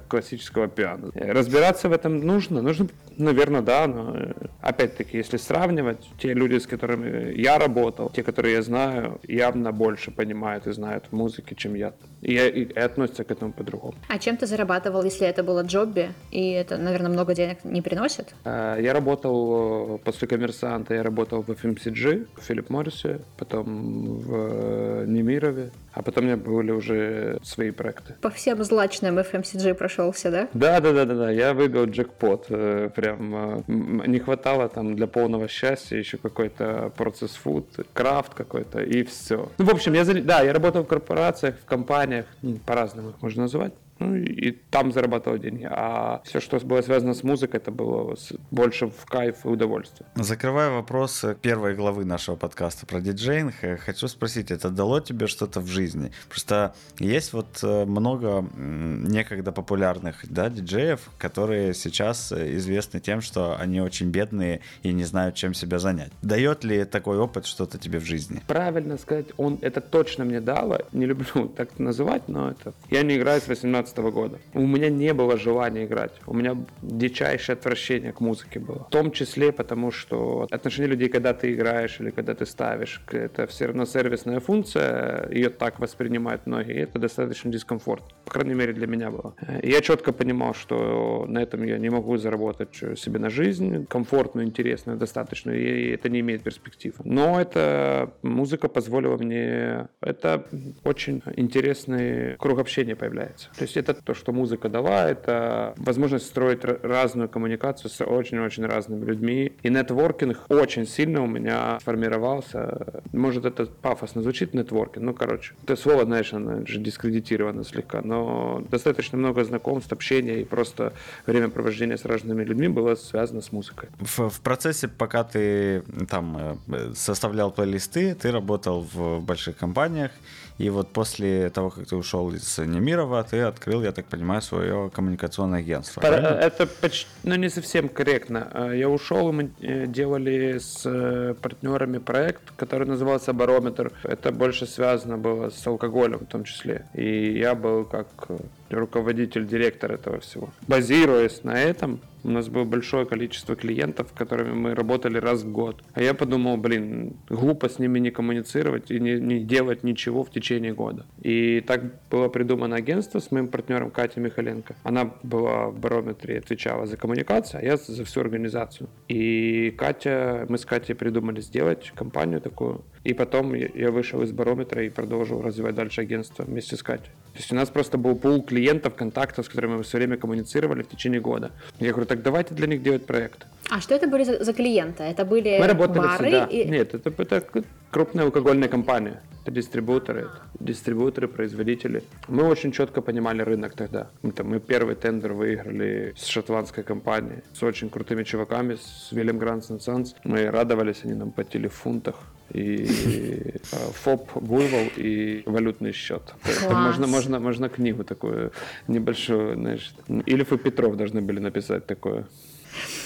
классического 0.08 0.68
пиано. 0.68 1.12
Разбираться 1.16 1.90
в 1.90 1.94
этом 1.94 2.20
нужно? 2.20 2.62
Нужно, 2.62 2.88
наверное, 3.18 3.62
да, 3.62 3.88
но 3.88 4.16
э, 4.16 4.34
опять-таки, 4.62 5.18
если 5.18 5.38
сравнивать, 5.38 6.10
те 6.20 6.34
люди, 6.34 6.58
с 6.58 6.68
которыми 6.68 7.34
я 7.40 7.58
работал, 7.58 8.10
те, 8.10 8.24
которые 8.24 8.56
я 8.56 8.62
знаю, 8.62 9.20
явно 9.28 9.72
больше 9.72 10.12
понимают 10.12 10.68
и 10.68 10.72
знают 10.72 11.12
музыки, 11.12 11.54
чем 11.54 11.76
я. 11.76 11.94
И, 12.22 12.34
и, 12.34 12.64
и 12.64 12.80
относятся 12.80 13.24
к 13.24 13.32
этому 13.32 13.54
по-другому. 13.54 13.96
А 14.10 14.20
чем 14.20 14.38
ты 14.38 14.46
зарабатывал, 14.46 15.04
если 15.04 15.28
это 15.28 15.44
было 15.44 15.64
джобби, 15.64 16.12
и 16.32 16.52
это, 16.52 16.78
наверное, 16.78 17.12
много 17.12 17.36
денег 17.36 17.64
не 17.64 17.82
приносит? 17.82 18.34
Э, 18.46 18.78
я 18.82 18.94
работал 18.94 19.96
э, 19.96 19.98
после 20.04 20.28
коммерсанта, 20.28 20.94
я 20.94 21.04
работал 21.04 21.44
в 21.44 21.50
FMCG, 21.50 22.28
в 22.36 22.44
Филипп 22.44 22.70
Моррисе, 22.70 23.22
потом 23.38 24.20
в 24.20 25.06
Немирове, 25.06 25.72
а 25.94 26.04
потом 26.04 26.26
у 26.26 26.28
меня 26.28 26.38
были 26.38 26.72
уже 26.72 27.40
свои 27.44 27.72
проекты. 27.72 28.16
По 28.22 28.30
всем 28.30 28.64
злачным 28.64 29.18
FMCG 29.20 29.74
прошелся, 29.78 30.32
да? 30.32 30.48
Да, 30.54 30.80
да, 30.80 30.92
да, 30.92 31.06
да, 31.06 31.16
да. 31.16 31.32
Я 31.32 31.54
выиграл 31.54 31.86
джекпот. 31.86 32.48
Э, 32.50 32.90
прям 32.94 33.36
э, 33.36 33.64
не 33.68 34.20
хватало 34.20 34.68
там 34.70 34.96
для 34.96 35.08
полного 35.08 35.48
счастья 35.48 35.98
еще 35.98 36.18
какой-то 36.18 36.92
процесс 36.98 37.32
фуд, 37.36 37.68
крафт 37.94 38.34
какой-то 38.34 38.82
и 38.82 39.04
все. 39.04 39.50
Ну, 39.58 39.66
в 39.66 39.70
общем, 39.70 39.94
я, 39.94 40.04
да, 40.06 40.42
я 40.42 40.54
работал 40.54 40.84
в 40.84 40.88
корпорациях, 40.88 41.56
в 41.60 41.66
компаниях, 41.66 42.26
по-разному 42.66 43.10
их 43.12 43.22
можно 43.22 43.44
называть. 43.44 43.74
Ну 44.00 44.16
и 44.16 44.52
там 44.52 44.92
зарабатывал 44.92 45.38
деньги. 45.38 45.68
А 45.70 46.22
все, 46.26 46.40
что 46.40 46.60
было 46.60 46.82
связано 46.82 47.14
с 47.14 47.24
музыкой, 47.24 47.60
это 47.60 47.72
было 47.72 48.16
больше 48.52 48.88
в 48.88 49.06
кайф 49.06 49.46
и 49.46 49.48
удовольствие. 49.48 50.08
Закрывая 50.16 50.72
вопрос 50.72 51.26
первой 51.42 51.76
главы 51.76 52.06
нашего 52.06 52.36
подкаста 52.36 52.86
про 52.86 53.02
диджейнг, 53.02 53.54
э, 53.62 53.78
хочу 53.78 54.08
спросить, 54.08 54.52
это 54.52 54.70
дало 54.70 55.00
тебе 55.00 55.28
что-то 55.28 55.62
в 55.62 55.68
жизни? 55.68 56.12
Просто 56.30 56.76
есть 57.00 57.34
вот 57.34 57.60
э, 57.64 57.86
много 57.86 58.46
некогда 58.56 59.52
популярных 59.52 60.26
да, 60.30 60.50
диджеев, 60.50 61.10
которые 61.18 61.74
сейчас 61.74 62.32
э, 62.32 62.56
известны 62.58 63.00
тем, 63.00 63.22
что 63.22 63.58
они 63.58 63.82
очень 63.82 64.10
бедные 64.10 64.62
и 64.84 64.94
не 64.94 65.04
знают, 65.04 65.36
чем 65.36 65.54
себя 65.54 65.80
занять. 65.80 66.12
Дает 66.22 66.64
ли 66.64 66.86
такой 66.86 67.18
опыт 67.18 67.46
что-то 67.46 67.78
тебе 67.78 68.00
в 68.00 68.06
жизни? 68.06 68.42
Правильно 68.48 68.98
сказать, 68.98 69.28
он 69.38 69.60
это 69.62 69.82
точно 69.82 70.26
мне 70.26 70.42
дало. 70.42 70.80
Не 70.92 71.06
люблю 71.06 71.48
так 71.56 71.80
называть, 71.80 72.28
но 72.28 72.52
это... 72.52 72.74
Я 72.90 73.04
не 73.04 73.18
играю 73.18 73.42
с 73.42 73.48
18 73.48 73.87
2017 73.94 73.98
года. 74.14 74.40
У 74.54 74.66
меня 74.66 74.90
не 74.90 75.14
было 75.14 75.38
желания 75.38 75.86
играть. 75.86 76.12
У 76.26 76.34
меня 76.34 76.58
дичайшее 76.82 77.54
отвращение 77.56 78.14
к 78.14 78.20
музыке 78.20 78.60
было. 78.60 78.86
В 78.86 78.90
том 78.90 79.12
числе 79.12 79.52
потому, 79.52 79.92
что 79.92 80.48
отношение 80.52 80.90
людей, 80.92 81.10
когда 81.10 81.34
ты 81.34 81.54
играешь 81.54 82.00
или 82.00 82.12
когда 82.12 82.34
ты 82.34 82.46
ставишь, 82.46 83.02
это 83.12 83.48
все 83.48 83.68
равно 83.68 83.86
сервисная 83.86 84.40
функция, 84.40 85.30
ее 85.32 85.50
так 85.50 85.80
воспринимают 85.80 86.46
многие, 86.46 86.76
и 86.76 86.80
это 86.80 87.00
достаточно 87.00 87.52
дискомфорт. 87.52 88.04
По 88.26 88.32
крайней 88.32 88.56
мере, 88.56 88.74
для 88.74 88.88
меня 88.88 89.12
было. 89.12 89.36
Я 89.64 89.82
четко 89.82 90.12
понимал, 90.14 90.54
что 90.54 91.26
на 91.28 91.40
этом 91.40 91.64
я 91.64 91.78
не 91.78 91.90
могу 91.90 92.18
заработать 92.18 92.76
себе 92.76 93.20
на 93.20 93.30
жизнь, 93.30 93.86
комфортную, 93.88 94.48
интересную, 94.48 94.98
достаточную, 94.98 95.60
и 95.60 95.92
это 95.92 96.10
не 96.10 96.20
имеет 96.20 96.44
перспектив. 96.44 96.94
Но 97.04 97.40
эта 97.40 98.12
музыка 98.22 98.68
позволила 98.68 99.18
мне... 99.18 99.88
Это 100.02 100.46
очень 100.84 101.22
интересный 101.36 102.36
круг 102.38 102.60
общения 102.60 102.96
появляется. 102.96 103.50
То 103.58 103.64
есть 103.64 103.77
это 103.86 104.02
то, 104.02 104.14
что 104.14 104.32
музыка 104.32 104.70
дала, 104.70 105.10
это 105.10 105.74
возможность 105.78 106.26
строить 106.26 106.64
разную 106.64 107.30
коммуникацию 107.30 107.90
с 107.90 108.04
очень-очень 108.04 108.66
разными 108.66 109.06
людьми. 109.06 109.54
И 109.64 109.70
нетворкинг 109.70 110.46
очень 110.50 110.88
сильно 110.88 111.22
у 111.24 111.28
меня 111.28 111.80
сформировался. 111.82 113.02
Может, 113.14 113.46
это 113.46 113.66
пафосно 113.66 114.22
звучит, 114.22 114.54
нетворкинг, 114.54 115.06
ну, 115.06 115.14
короче. 115.14 115.54
Это 115.64 115.76
слово, 115.76 116.06
знаешь, 116.06 116.34
оно 116.34 116.66
же 116.66 116.80
дискредитировано 116.80 117.64
слегка, 117.64 118.02
но 118.02 118.64
достаточно 118.70 119.18
много 119.18 119.44
знакомств, 119.44 119.92
общения 119.92 120.42
и 120.42 120.44
просто 120.44 120.94
время 121.26 121.50
провождения 121.50 121.98
с 121.98 122.06
разными 122.06 122.44
людьми 122.44 122.68
было 122.68 122.96
связано 122.96 123.42
с 123.42 123.52
музыкой. 123.52 123.90
В, 124.00 124.30
в 124.30 124.42
процессе, 124.42 124.88
пока 124.88 125.24
ты 125.24 125.84
там 126.10 126.60
э, 126.68 126.94
составлял 126.96 127.52
плейлисты, 127.52 128.16
ты 128.16 128.32
работал 128.32 128.88
в 128.94 129.20
больших 129.20 129.58
компаниях, 129.58 130.12
и 130.58 130.70
вот 130.70 130.90
после 130.90 131.50
того, 131.50 131.70
как 131.70 131.88
ты 131.88 131.96
ушел 131.96 132.32
из 132.34 132.58
Немирова, 132.58 133.24
ты 133.24 133.42
открыл, 133.42 133.84
я 133.84 133.92
так 133.92 134.06
понимаю, 134.06 134.42
свое 134.42 134.90
коммуникационное 134.94 135.60
агентство. 135.60 136.02
Это 136.02 136.66
почти, 136.66 137.08
ну, 137.24 137.36
не 137.36 137.50
совсем 137.50 137.90
корректно. 137.90 138.50
А, 138.52 138.72
я 138.72 138.90
ушел, 138.90 139.30
и 139.30 139.32
мы 139.32 139.52
э, 139.62 139.86
делали 139.88 140.58
с 140.58 140.82
э, 140.86 141.36
партнерами 141.42 142.00
проект, 142.00 142.52
который 142.56 142.88
назывался 142.88 143.34
«Барометр». 143.34 143.92
Это 144.04 144.32
больше 144.32 144.66
связано 144.66 145.18
было 145.18 145.50
с 145.50 145.68
алкоголем 145.68 146.20
в 146.20 146.26
том 146.26 146.44
числе. 146.44 146.88
И 146.94 147.38
я 147.38 147.54
был 147.54 147.86
как 147.86 148.08
э, 148.30 148.38
руководитель, 148.70 149.46
директор 149.46 149.92
этого 149.92 150.20
всего. 150.20 150.50
Базируясь 150.68 151.44
на 151.44 151.60
этом, 151.62 152.02
у 152.28 152.32
нас 152.32 152.50
было 152.50 152.66
большое 152.66 153.06
количество 153.06 153.56
клиентов, 153.56 154.10
с 154.10 154.18
которыми 154.18 154.52
мы 154.52 154.76
работали 154.76 155.18
раз 155.18 155.44
в 155.44 155.52
год. 155.52 155.82
А 155.94 156.02
я 156.02 156.14
подумал, 156.14 156.58
блин, 156.58 157.16
глупо 157.30 157.70
с 157.70 157.80
ними 157.80 158.00
не 158.00 158.12
коммуницировать 158.12 158.92
и 158.92 159.00
не, 159.00 159.20
не 159.20 159.40
делать 159.40 159.84
ничего 159.84 160.24
в 160.24 160.30
течение 160.30 160.74
года. 160.74 161.06
И 161.22 161.64
так 161.66 161.82
было 162.12 162.28
придумано 162.28 162.76
агентство 162.76 163.20
с 163.20 163.32
моим 163.32 163.48
партнером 163.48 163.92
Катей 163.92 164.22
Михаленко. 164.22 164.76
Она 164.84 165.12
была 165.24 165.68
в 165.70 165.80
барометре, 165.80 166.40
отвечала 166.40 166.86
за 166.86 166.98
коммуникацию, 166.98 167.62
а 167.62 167.64
я 167.64 167.78
за 167.78 168.04
всю 168.04 168.20
организацию. 168.20 168.90
И 169.08 169.74
Катя, 169.78 170.46
мы 170.50 170.58
с 170.58 170.66
Катей 170.66 170.96
придумали 170.96 171.40
сделать 171.40 171.94
компанию 171.96 172.42
такую. 172.42 172.84
И 173.06 173.14
потом 173.14 173.54
я 173.54 173.90
вышел 173.90 174.22
из 174.22 174.34
барометра 174.34 174.84
и 174.84 174.90
продолжил 174.90 175.42
развивать 175.42 175.76
дальше 175.76 176.02
агентство 176.02 176.44
вместе 176.44 176.76
с 176.76 176.84
Катей. 176.84 177.12
То 177.38 177.42
есть 177.42 177.52
у 177.52 177.56
нас 177.56 177.70
просто 177.70 178.00
был 178.00 178.16
пул 178.16 178.42
клиентов, 178.42 178.96
контактов, 178.96 179.46
с 179.46 179.50
которыми 179.50 179.76
мы 179.76 179.84
все 179.84 180.00
время 180.00 180.18
коммуницировали 180.18 180.82
в 180.82 180.88
течение 180.90 181.22
года. 181.22 181.52
Я 181.80 181.92
говорю, 181.92 182.08
так 182.08 182.24
давайте 182.24 182.56
для 182.56 182.66
них 182.66 182.82
делать 182.82 183.06
проект. 183.06 183.46
А 183.70 183.80
что 183.80 183.94
это 183.94 184.08
были 184.08 184.24
за, 184.24 184.44
за 184.44 184.54
клиенты? 184.54 185.04
Это 185.04 185.24
были 185.24 185.60
мы 185.60 185.68
работали 185.68 186.00
бары? 186.00 186.18
Всегда. 186.18 186.46
И... 186.46 186.68
Нет, 186.68 186.96
это, 186.96 187.14
это 187.16 187.44
крупная 187.92 188.26
алкогольная 188.26 188.70
компания. 188.70 189.22
Это 189.48 189.60
это 189.60 190.30
дистрибуторы, 190.60 191.28
производители. 191.30 192.04
Мы 192.28 192.44
очень 192.44 192.72
четко 192.72 193.02
понимали 193.02 193.44
рынок 193.44 193.76
тогда. 193.76 194.10
Это 194.24 194.44
мы 194.44 194.60
первый 194.60 194.96
тендер 194.96 195.34
выиграли 195.34 196.14
с 196.18 196.26
шотландской 196.26 196.84
компанией, 196.84 197.44
с 197.54 197.64
очень 197.64 197.90
крутыми 197.90 198.24
чуваками, 198.24 198.76
с 198.76 199.14
William 199.14 199.40
Grants 199.40 199.80
Sons. 199.80 200.16
Мы 200.26 200.52
радовались, 200.52 201.06
они 201.06 201.14
нам 201.14 201.32
платили 201.32 201.68
в 201.68 201.74
фунтах 201.74 202.16
и 202.54 202.86
э, 202.86 203.92
ФОП 203.94 204.34
Буйвол 204.36 204.88
и 204.98 205.44
валютный 205.46 205.94
счет. 205.94 206.34
Можно, 206.70 207.08
можно, 207.08 207.40
можно 207.40 207.70
книгу 207.70 208.04
такую 208.04 208.52
небольшую, 208.88 209.56
знаешь. 209.56 209.94
Ильф 210.26 210.52
и 210.52 210.58
Петров 210.58 210.98
должны 210.98 211.22
были 211.22 211.40
написать 211.40 211.86
такое. 211.86 212.26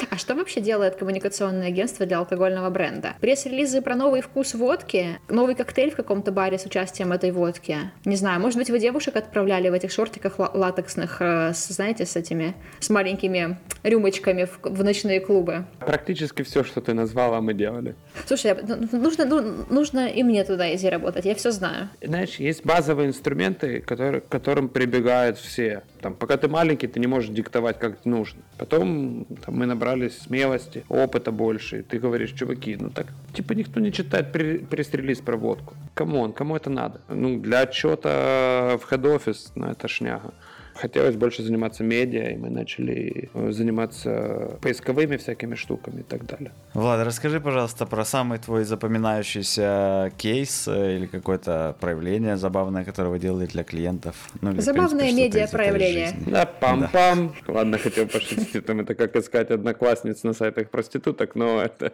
А 0.09 0.17
что 0.17 0.35
вообще 0.35 0.61
делает 0.61 0.95
коммуникационное 0.95 1.67
агентство 1.67 2.05
для 2.05 2.19
алкогольного 2.19 2.69
бренда? 2.69 3.15
Пресс-релизы 3.21 3.81
про 3.81 3.95
новый 3.95 4.21
вкус 4.21 4.53
водки, 4.53 5.19
новый 5.29 5.55
коктейль 5.55 5.91
в 5.91 5.95
каком-то 5.95 6.31
баре 6.31 6.57
с 6.57 6.65
участием 6.65 7.11
этой 7.11 7.31
водки. 7.31 7.77
Не 8.05 8.15
знаю, 8.15 8.39
может 8.41 8.57
быть, 8.57 8.69
вы 8.69 8.79
девушек 8.79 9.15
отправляли 9.15 9.69
в 9.69 9.73
этих 9.73 9.91
шортиках 9.91 10.39
латексных, 10.39 11.17
э, 11.21 11.53
знаете, 11.53 12.05
с 12.05 12.15
этими, 12.15 12.55
с 12.79 12.89
маленькими 12.89 13.57
рюмочками 13.83 14.45
в, 14.45 14.59
в 14.63 14.83
ночные 14.83 15.19
клубы? 15.19 15.65
Практически 15.79 16.43
все, 16.43 16.63
что 16.63 16.81
ты 16.81 16.93
назвала, 16.93 17.41
мы 17.41 17.53
делали. 17.53 17.95
Слушай, 18.25 18.55
ну, 18.61 18.77
нужно, 18.91 19.25
ну, 19.25 19.65
нужно 19.69 20.07
и 20.07 20.23
мне 20.23 20.43
туда 20.43 20.73
идти 20.75 20.89
работать, 20.89 21.25
я 21.25 21.35
все 21.35 21.51
знаю. 21.51 21.89
Знаешь, 22.01 22.35
есть 22.35 22.65
базовые 22.65 23.09
инструменты, 23.09 23.81
которые, 23.81 24.21
к 24.21 24.27
которым 24.27 24.69
прибегают 24.69 25.37
все. 25.37 25.83
Там, 26.01 26.15
пока 26.15 26.37
ты 26.37 26.47
маленький, 26.47 26.87
ты 26.87 26.99
не 26.99 27.07
можешь 27.07 27.29
диктовать, 27.29 27.79
как 27.79 28.05
нужно. 28.05 28.41
Потом 28.57 29.25
там, 29.45 29.60
мы 29.61 29.67
набрались 29.67 30.17
смелости, 30.17 30.83
опыта 30.89 31.31
больше. 31.31 31.79
И 31.79 31.81
ты 31.83 31.99
говоришь, 31.99 32.31
чуваки, 32.31 32.77
ну 32.79 32.89
так, 32.89 33.05
типа 33.33 33.53
никто 33.53 33.79
не 33.79 33.91
читает 33.91 34.31
пресс-релиз 34.31 35.19
про 35.19 35.37
водку. 35.37 35.75
Come 35.93 36.16
on, 36.16 36.33
кому 36.33 36.55
это 36.55 36.71
надо? 36.71 36.99
Ну, 37.09 37.39
для 37.39 37.59
отчета 37.59 38.79
в 38.81 38.89
head 38.89 39.12
office, 39.12 39.51
ну 39.55 39.67
это 39.67 39.87
шняга. 39.87 40.33
Хотелось 40.81 41.15
больше 41.15 41.43
заниматься 41.43 41.83
медиа, 41.83 42.31
и 42.31 42.37
мы 42.37 42.49
начали 42.49 43.29
э, 43.33 43.51
заниматься 43.51 44.57
поисковыми 44.61 45.17
всякими 45.17 45.55
штуками 45.55 46.01
и 46.01 46.03
так 46.03 46.25
далее. 46.25 46.51
Влад, 46.73 47.05
расскажи, 47.05 47.39
пожалуйста, 47.39 47.85
про 47.85 48.05
самый 48.05 48.39
твой 48.39 48.63
запоминающийся 48.63 50.11
кейс 50.17 50.67
э, 50.67 50.97
или 50.97 51.05
какое-то 51.05 51.75
проявление 51.79 52.37
забавное, 52.37 52.83
которое 52.83 53.09
вы 53.09 53.19
делали 53.19 53.45
для 53.45 53.63
клиентов. 53.63 54.15
Ну, 54.41 54.51
или, 54.51 54.61
Забавное 54.61 55.11
медиа 55.11 55.47
проявление. 55.47 56.13
Да, 56.27 56.49
пам-пам. 56.61 57.31
Да. 57.47 57.53
Ладно, 57.53 57.77
хотел 57.77 58.07
пошутить, 58.07 58.65
там 58.65 58.79
это 58.79 58.95
как 58.95 59.15
искать 59.15 59.51
одноклассниц 59.51 60.23
на 60.23 60.33
сайтах 60.33 60.69
проституток, 60.69 61.35
но 61.35 61.61
это... 61.61 61.93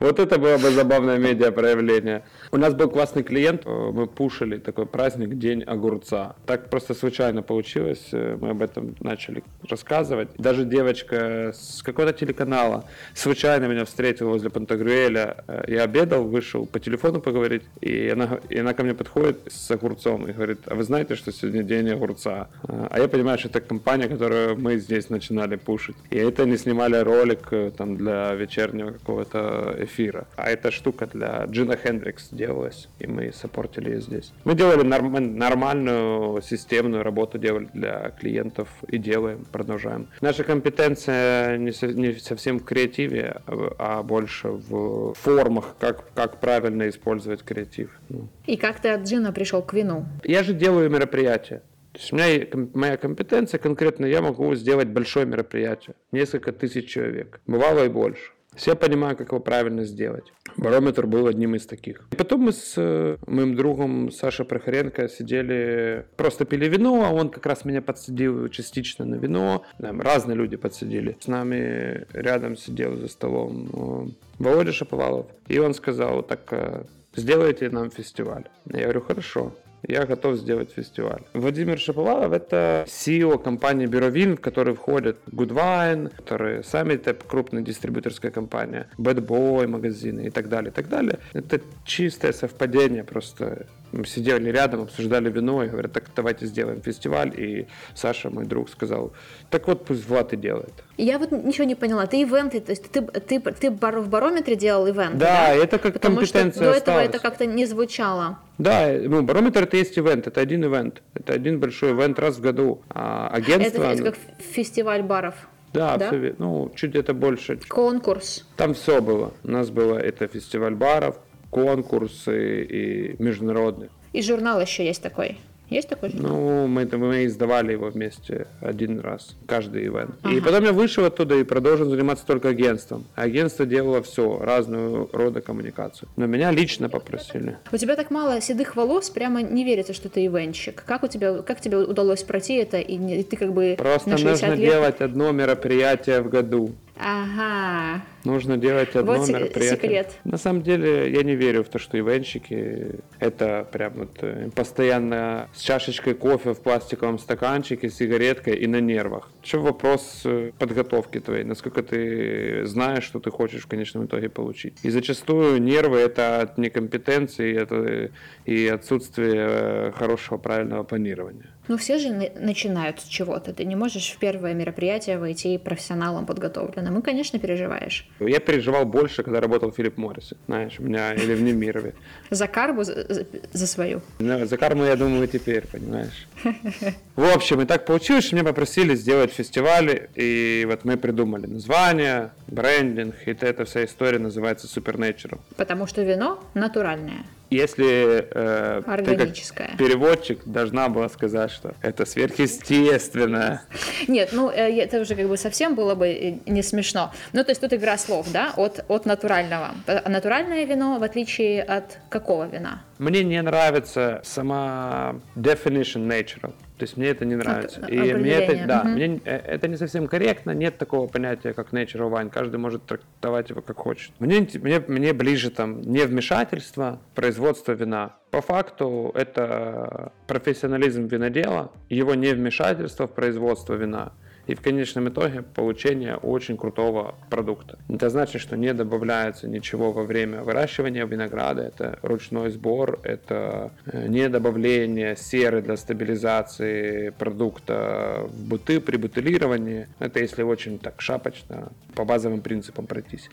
Вот 0.00 0.18
это 0.18 0.38
было 0.38 0.58
бы 0.58 0.70
забавное 0.70 1.18
медиа 1.18 1.52
проявление. 1.52 2.24
У 2.50 2.56
нас 2.56 2.74
был 2.74 2.88
классный 2.88 3.22
клиент, 3.22 3.62
э, 3.64 3.90
мы 3.92 4.06
пушили 4.06 4.58
такой 4.58 4.86
праздник 4.86 5.38
День 5.38 5.62
огурца. 5.62 6.34
Так 6.46 6.70
просто 6.70 6.94
случайно 6.94 7.42
получилось, 7.42 8.08
э, 8.12 8.36
мы 8.40 8.50
об 8.50 8.62
этом 8.62 8.94
начали 9.00 9.42
рассказывать. 9.68 10.30
Даже 10.38 10.64
девочка 10.64 11.52
с 11.54 11.82
какого-то 11.82 12.18
телеканала 12.18 12.84
случайно 13.14 13.66
меня 13.66 13.84
встретила 13.84 14.30
возле 14.30 14.50
Пантагрюэля. 14.50 15.44
Э, 15.46 15.64
я 15.68 15.84
обедал, 15.84 16.24
вышел 16.24 16.66
по 16.66 16.80
телефону 16.80 17.20
поговорить, 17.20 17.62
и 17.80 18.08
она, 18.08 18.40
и 18.48 18.58
она 18.58 18.74
ко 18.74 18.82
мне 18.82 18.94
подходит 18.94 19.38
с 19.50 19.70
огурцом 19.70 20.28
и 20.28 20.32
говорит, 20.32 20.60
а 20.66 20.74
вы 20.74 20.82
знаете, 20.82 21.14
что 21.14 21.32
сегодня 21.32 21.62
День 21.62 21.90
огурца? 21.90 22.48
А 22.68 22.98
я 22.98 23.08
понимаю, 23.08 23.38
что 23.38 23.48
это 23.48 23.60
компания, 23.60 24.08
которую 24.08 24.58
мы 24.58 24.78
здесь 24.78 25.10
начинали 25.10 25.56
пушить. 25.56 25.96
И 26.10 26.16
это 26.16 26.44
не 26.44 26.56
снимали 26.56 26.96
ролик 26.96 27.50
там 27.76 27.96
для 27.96 28.34
вечернего 28.34 28.90
какого-то 28.90 29.61
эфира. 29.78 30.26
А 30.36 30.50
эта 30.50 30.70
штука 30.70 31.06
для 31.06 31.44
Джина 31.46 31.76
Хендрикс 31.76 32.28
делалась, 32.30 32.88
и 32.98 33.06
мы 33.06 33.32
саппортили 33.32 33.90
ее 33.90 34.00
здесь. 34.00 34.32
Мы 34.44 34.54
делали 34.54 34.82
норм- 34.82 35.36
нормальную 35.36 36.42
системную 36.42 37.02
работу 37.02 37.38
делали 37.38 37.68
для 37.74 38.10
клиентов 38.10 38.68
и 38.88 38.98
делаем, 38.98 39.44
продолжаем. 39.50 40.08
Наша 40.20 40.44
компетенция 40.44 41.56
не, 41.58 41.72
со- 41.72 41.92
не 41.92 42.14
совсем 42.14 42.58
в 42.58 42.64
креативе, 42.64 43.40
а, 43.46 43.74
а 43.78 44.02
больше 44.02 44.48
в 44.48 45.14
формах, 45.14 45.76
как, 45.78 46.12
как 46.14 46.40
правильно 46.40 46.88
использовать 46.88 47.42
креатив. 47.42 47.90
Ну. 48.08 48.28
И 48.46 48.56
как 48.56 48.80
ты 48.80 48.90
от 48.90 49.02
Джина 49.02 49.32
пришел 49.32 49.62
к 49.62 49.72
вину? 49.74 50.06
Я 50.24 50.42
же 50.42 50.52
делаю 50.54 50.90
мероприятия. 50.90 51.62
То 51.92 51.98
есть 51.98 52.12
у 52.12 52.16
меня 52.16 52.68
моя 52.74 52.96
компетенция 52.96 53.58
конкретно, 53.58 54.06
я 54.06 54.22
могу 54.22 54.54
сделать 54.54 54.88
большое 54.88 55.26
мероприятие, 55.26 55.94
несколько 56.10 56.50
тысяч 56.52 56.88
человек, 56.88 57.40
бывало 57.46 57.84
и 57.84 57.88
больше. 57.88 58.32
Все 58.54 58.76
понимают, 58.76 59.18
как 59.18 59.28
его 59.28 59.40
правильно 59.40 59.84
сделать. 59.84 60.32
Барометр 60.56 61.06
был 61.06 61.26
одним 61.26 61.54
из 61.54 61.66
таких. 61.66 62.06
И 62.12 62.16
потом 62.16 62.42
мы 62.42 62.52
с 62.52 62.74
э, 62.76 63.16
моим 63.26 63.56
другом 63.56 64.10
Сашей 64.10 64.44
Прохоренко 64.44 65.08
сидели, 65.08 66.04
просто 66.16 66.44
пили 66.44 66.68
вино, 66.68 67.04
а 67.04 67.10
он 67.10 67.30
как 67.30 67.46
раз 67.46 67.64
меня 67.64 67.80
подсадил 67.80 68.48
частично 68.48 69.04
на 69.04 69.14
вино. 69.14 69.64
Там 69.78 70.00
разные 70.00 70.36
люди 70.36 70.56
подсадили. 70.56 71.16
С 71.20 71.28
нами 71.28 72.06
рядом 72.12 72.56
сидел 72.56 72.96
за 72.96 73.08
столом 73.08 73.70
э, 73.72 74.42
Володя 74.42 74.72
Шаповалов. 74.72 75.26
И 75.48 75.58
он 75.58 75.72
сказал, 75.72 76.22
так 76.22 76.40
э, 76.50 76.84
сделайте 77.16 77.70
нам 77.70 77.90
фестиваль. 77.90 78.44
Я 78.66 78.82
говорю, 78.82 79.00
хорошо 79.00 79.52
я 79.88 80.06
готов 80.06 80.36
сделать 80.36 80.70
фестиваль. 80.70 81.22
Владимир 81.34 81.78
Шаповалов— 81.78 82.32
это 82.34 82.84
CEO 82.86 83.42
компании 83.42 83.86
Бюровин, 83.86 84.36
в 84.36 84.40
которой 84.40 84.74
входят 84.74 85.16
Goodwine, 85.30 86.14
которые 86.16 86.62
сами 86.62 86.94
это 86.94 87.14
крупная 87.14 87.62
дистрибьюторская 87.62 88.30
компания, 88.30 88.88
Bad 88.98 89.26
Boy 89.26 89.66
магазины 89.66 90.26
и 90.26 90.30
так 90.30 90.48
далее, 90.48 90.70
и 90.70 90.74
так 90.74 90.88
далее. 90.88 91.18
Это 91.32 91.60
чистое 91.84 92.32
совпадение 92.32 93.04
просто 93.04 93.66
мы 93.92 94.06
сидели 94.06 94.50
рядом, 94.50 94.82
обсуждали 94.82 95.30
вино 95.30 95.62
и 95.62 95.68
говорят, 95.68 95.92
так 95.92 96.04
давайте 96.16 96.46
сделаем 96.46 96.82
фестиваль. 96.82 97.32
И 97.38 97.66
Саша, 97.94 98.30
мой 98.30 98.44
друг, 98.44 98.70
сказал, 98.70 99.12
так 99.50 99.68
вот 99.68 99.84
пусть 99.84 100.08
Влад 100.08 100.32
и 100.32 100.36
делает. 100.36 100.72
Я 100.96 101.18
вот 101.18 101.30
ничего 101.30 101.64
не 101.64 101.74
поняла. 101.74 102.06
Ты 102.06 102.22
ивенты, 102.22 102.60
то 102.60 102.72
есть 102.72 102.90
ты, 102.90 103.02
ты, 103.02 103.40
ты 103.40 103.70
в 103.70 104.08
барометре 104.08 104.56
делал 104.56 104.86
ивенты, 104.86 105.18
да? 105.18 105.46
Да, 105.46 105.54
это 105.54 105.78
как 105.78 105.94
Потому 105.94 106.16
компетенция 106.16 106.50
что 106.52 106.72
до 106.72 106.76
этого 106.76 106.98
это 106.98 107.18
как-то 107.18 107.46
не 107.46 107.66
звучало. 107.66 108.38
Да, 108.58 108.88
ну, 108.92 109.22
барометр 109.22 109.64
это 109.64 109.76
есть 109.76 109.98
ивент, 109.98 110.26
это 110.26 110.40
один 110.40 110.64
ивент. 110.64 111.02
Это 111.14 111.32
один 111.34 111.60
большой 111.60 111.92
ивент 111.92 112.18
раз 112.18 112.36
в 112.36 112.40
году. 112.40 112.82
А 112.88 113.28
агентство... 113.28 113.82
Это, 113.82 113.92
это 113.92 114.02
как 114.04 114.16
фестиваль 114.38 115.02
баров. 115.02 115.34
Да, 115.72 115.96
да? 115.96 116.08
Все, 116.08 116.34
ну, 116.38 116.70
чуть 116.74 116.94
это 116.94 117.14
больше. 117.14 117.58
Конкурс. 117.68 118.46
Там 118.56 118.74
все 118.74 119.00
было. 119.00 119.32
У 119.42 119.50
нас 119.50 119.70
было 119.70 119.96
это 119.96 120.28
фестиваль 120.28 120.74
баров, 120.74 121.18
конкурсы 121.52 122.64
и 122.64 123.22
международных. 123.22 123.90
И 124.14 124.22
журнал 124.22 124.60
еще 124.60 124.84
есть 124.84 125.02
такой. 125.02 125.38
Есть 125.68 125.88
такой 125.88 126.10
же? 126.10 126.16
Ну, 126.18 126.66
мы, 126.66 126.84
мы 126.84 127.24
издавали 127.24 127.72
его 127.72 127.88
вместе 127.88 128.46
один 128.60 129.00
раз, 129.00 129.36
каждый 129.46 129.86
ивент. 129.86 130.16
Ага. 130.22 130.34
И 130.34 130.40
потом 130.40 130.64
я 130.64 130.72
вышел 130.72 131.04
оттуда 131.06 131.36
и 131.36 131.44
продолжил 131.44 131.88
заниматься 131.88 132.26
только 132.26 132.50
агентством. 132.50 133.06
Агентство 133.14 133.64
делало 133.64 134.02
все, 134.02 134.38
разную 134.38 135.08
рода 135.12 135.40
коммуникацию. 135.40 136.10
Но 136.16 136.26
меня 136.26 136.50
лично 136.50 136.90
попросили. 136.90 137.56
У 137.72 137.76
тебя 137.78 137.96
так 137.96 138.10
мало 138.10 138.42
седых 138.42 138.76
волос, 138.76 139.08
прямо 139.08 139.40
не 139.40 139.64
верится, 139.64 139.94
что 139.94 140.10
ты 140.10 140.26
ивенщик. 140.26 140.84
Как 140.86 141.04
у 141.04 141.06
тебя, 141.06 141.40
как 141.40 141.62
тебе 141.62 141.78
удалось 141.78 142.22
пройти 142.22 142.56
это, 142.56 142.78
и, 142.78 143.20
и 143.20 143.22
ты 143.22 143.36
как 143.36 143.54
бы 143.54 143.74
Просто 143.78 144.10
нужно 144.10 144.28
лет... 144.28 144.58
делать 144.58 145.00
одно 145.00 145.32
мероприятие 145.32 146.20
в 146.20 146.28
году. 146.28 146.72
Ага. 146.96 148.02
Нужно 148.24 148.56
делать 148.56 148.94
одно 148.94 149.14
вот 149.14 149.28
мероприятие. 149.28 149.76
секрет. 149.76 150.12
На 150.24 150.36
самом 150.36 150.62
деле, 150.62 151.10
я 151.10 151.22
не 151.22 151.34
верю 151.34 151.64
в 151.64 151.68
то, 151.68 151.78
что 151.78 151.98
ивенщики 151.98 153.00
это 153.18 153.66
прям 153.72 153.94
вот 153.94 154.18
э, 154.20 154.50
постоянно 154.54 155.48
с 155.54 155.60
чашечкой 155.60 156.14
кофе 156.14 156.54
в 156.54 156.60
пластиковом 156.60 157.18
стаканчике, 157.18 157.90
сигареткой 157.90 158.56
и 158.56 158.66
на 158.66 158.80
нервах. 158.80 159.30
Что 159.42 159.60
вопрос 159.60 160.22
э, 160.24 160.52
подготовки 160.58 161.18
твоей, 161.18 161.44
насколько 161.44 161.82
ты 161.82 162.64
знаешь, 162.66 163.04
что 163.04 163.18
ты 163.18 163.30
хочешь 163.30 163.62
в 163.62 163.66
конечном 163.66 164.06
итоге 164.06 164.28
получить. 164.28 164.74
И 164.82 164.90
зачастую 164.90 165.60
нервы 165.60 165.98
это 165.98 166.42
от 166.42 166.58
некомпетенции 166.58 167.56
это 167.56 168.10
и 168.44 168.68
отсутствия 168.68 169.46
э, 169.48 169.92
хорошего 169.92 170.38
правильного 170.38 170.84
планирования. 170.84 171.46
Ну, 171.68 171.76
все 171.76 171.98
же 171.98 172.10
начинают 172.40 173.00
с 173.00 173.04
чего-то. 173.04 173.52
Ты 173.52 173.64
не 173.64 173.76
можешь 173.76 174.10
в 174.10 174.18
первое 174.18 174.52
мероприятие 174.52 175.18
войти 175.18 175.58
профессионалом 175.58 176.26
подготовленным. 176.26 176.81
И, 176.88 177.02
конечно, 177.02 177.38
переживаешь. 177.38 178.08
Я 178.20 178.40
переживал 178.40 178.84
больше, 178.84 179.22
когда 179.22 179.40
работал 179.40 179.70
в 179.70 179.76
Филипп 179.76 179.98
Моррисе, 179.98 180.36
знаешь, 180.46 180.78
у 180.78 180.82
меня, 180.82 181.14
или 181.14 181.34
в 181.34 181.42
Немирове. 181.42 181.94
За 182.30 182.46
карбу, 182.46 182.84
за, 182.84 183.26
за 183.52 183.66
свою? 183.66 184.00
Ну, 184.18 184.46
за 184.46 184.56
карму, 184.56 184.84
я 184.84 184.96
думаю, 184.96 185.28
теперь, 185.28 185.66
понимаешь. 185.66 186.26
В 187.16 187.24
общем, 187.34 187.60
и 187.60 187.64
так 187.66 187.84
получилось, 187.84 188.24
что 188.24 188.36
меня 188.36 188.44
попросили 188.44 188.94
сделать 188.94 189.32
фестиваль, 189.32 190.08
и 190.14 190.66
вот 190.68 190.84
мы 190.84 190.96
придумали 190.96 191.46
название, 191.46 192.30
брендинг, 192.46 193.14
и 193.26 193.30
эта 193.30 193.64
вся 193.64 193.84
история 193.84 194.18
называется 194.18 194.66
Supernatural. 194.66 195.40
Потому 195.56 195.86
что 195.86 196.02
вино 196.02 196.42
натуральное 196.54 197.24
если 197.52 198.28
э, 198.30 198.82
ты 199.04 199.16
как 199.16 199.76
переводчик 199.76 200.40
должна 200.44 200.88
была 200.88 201.08
сказать, 201.08 201.50
что 201.50 201.74
это 201.82 202.04
сверхъестественное. 202.04 203.62
Нет, 204.08 204.30
ну 204.32 204.50
э, 204.50 204.80
это 204.80 205.00
уже 205.00 205.14
как 205.14 205.28
бы 205.28 205.36
совсем 205.36 205.74
было 205.74 205.94
бы 205.94 206.08
э, 206.08 206.34
не 206.46 206.62
смешно. 206.62 207.12
Ну 207.32 207.44
то 207.44 207.50
есть 207.50 207.60
тут 207.60 207.72
игра 207.72 207.98
слов, 207.98 208.30
да, 208.32 208.52
от, 208.56 208.84
от 208.88 209.06
натурального. 209.06 209.72
А 209.86 210.08
натуральное 210.08 210.64
вино 210.64 210.98
в 210.98 211.02
отличие 211.02 211.62
от 211.62 211.98
какого 212.08 212.48
вина? 212.48 212.82
Мне 212.98 213.24
не 213.24 213.42
нравится 213.42 214.20
сама 214.24 215.16
definition 215.36 216.06
natural. 216.06 216.52
То 216.82 216.84
есть 216.84 216.96
мне 216.96 217.10
это 217.10 217.24
не 217.24 217.36
нравится. 217.36 217.80
и 217.86 218.12
мне 218.12 218.32
это, 218.32 218.66
да, 218.66 218.80
угу. 218.80 218.88
мне 218.88 219.20
э, 219.24 219.36
это 219.36 219.68
не 219.68 219.76
совсем 219.76 220.08
корректно. 220.08 220.50
Нет 220.50 220.78
такого 220.78 221.06
понятия, 221.06 221.52
как 221.52 221.72
natural 221.72 222.10
wine. 222.10 222.28
Каждый 222.28 222.56
может 222.56 222.84
трактовать 222.86 223.50
его 223.50 223.62
как 223.62 223.76
хочет. 223.76 224.10
Мне, 224.18 224.48
мне, 224.54 224.82
мне 224.88 225.12
ближе 225.12 225.50
там 225.50 225.80
не 225.80 226.00
вмешательство, 226.00 226.98
производство 227.14 227.70
вина. 227.70 228.16
По 228.32 228.40
факту 228.40 229.12
это 229.14 230.10
профессионализм 230.26 231.06
винодела, 231.06 231.70
его 231.88 232.16
не 232.16 232.32
вмешательство 232.34 233.06
в 233.06 233.12
производство 233.14 233.74
вина 233.74 234.12
и 234.46 234.54
в 234.54 234.60
конечном 234.60 235.08
итоге 235.08 235.42
получение 235.42 236.16
очень 236.16 236.56
крутого 236.56 237.14
продукта. 237.30 237.78
Это 237.88 238.10
значит, 238.10 238.40
что 238.40 238.56
не 238.56 238.72
добавляется 238.74 239.48
ничего 239.48 239.92
во 239.92 240.02
время 240.02 240.42
выращивания 240.42 241.06
винограда, 241.06 241.62
это 241.62 241.98
ручной 242.02 242.50
сбор, 242.50 243.00
это 243.04 243.70
э, 243.86 244.08
не 244.08 244.28
добавление 244.28 245.16
серы 245.16 245.62
для 245.62 245.76
стабилизации 245.76 247.10
продукта 247.10 248.26
в 248.28 248.48
буты 248.48 248.80
при 248.80 248.96
бутылировании. 248.96 249.88
Это 249.98 250.20
если 250.20 250.42
очень 250.42 250.78
так 250.78 251.00
шапочно, 251.00 251.70
по 251.94 252.04
базовым 252.04 252.40
принципам 252.40 252.86
пройтись. 252.86 253.28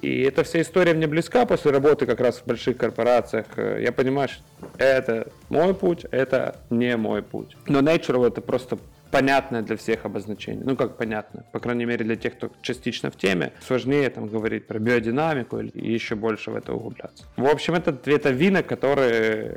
И 0.00 0.22
эта 0.22 0.44
вся 0.44 0.60
история 0.60 0.94
мне 0.94 1.06
близка 1.06 1.46
после 1.46 1.70
работы 1.70 2.06
как 2.06 2.20
раз 2.20 2.38
в 2.38 2.46
больших 2.46 2.76
корпорациях. 2.76 3.46
Я 3.56 3.92
понимаю, 3.92 4.28
что 4.28 4.42
это 4.78 5.28
мой 5.48 5.74
путь, 5.74 6.06
это 6.10 6.56
не 6.70 6.96
мой 6.96 7.22
путь. 7.22 7.56
Но 7.66 7.80
Natural 7.80 8.26
это 8.26 8.40
просто 8.40 8.78
понятное 9.12 9.62
для 9.62 9.76
всех 9.76 10.06
обозначение. 10.06 10.64
Ну, 10.64 10.74
как 10.74 10.96
понятно, 10.96 11.44
по 11.52 11.60
крайней 11.60 11.84
мере, 11.84 12.04
для 12.04 12.16
тех, 12.16 12.34
кто 12.34 12.50
частично 12.62 13.10
в 13.10 13.16
теме, 13.16 13.52
сложнее 13.60 14.10
там 14.10 14.26
говорить 14.26 14.66
про 14.66 14.78
биодинамику 14.78 15.60
и 15.60 15.92
еще 15.92 16.14
больше 16.16 16.50
в 16.50 16.56
это 16.56 16.72
углубляться. 16.72 17.24
В 17.36 17.46
общем, 17.46 17.74
это, 17.74 17.96
это 18.06 18.30
вина, 18.30 18.62
которые 18.62 19.56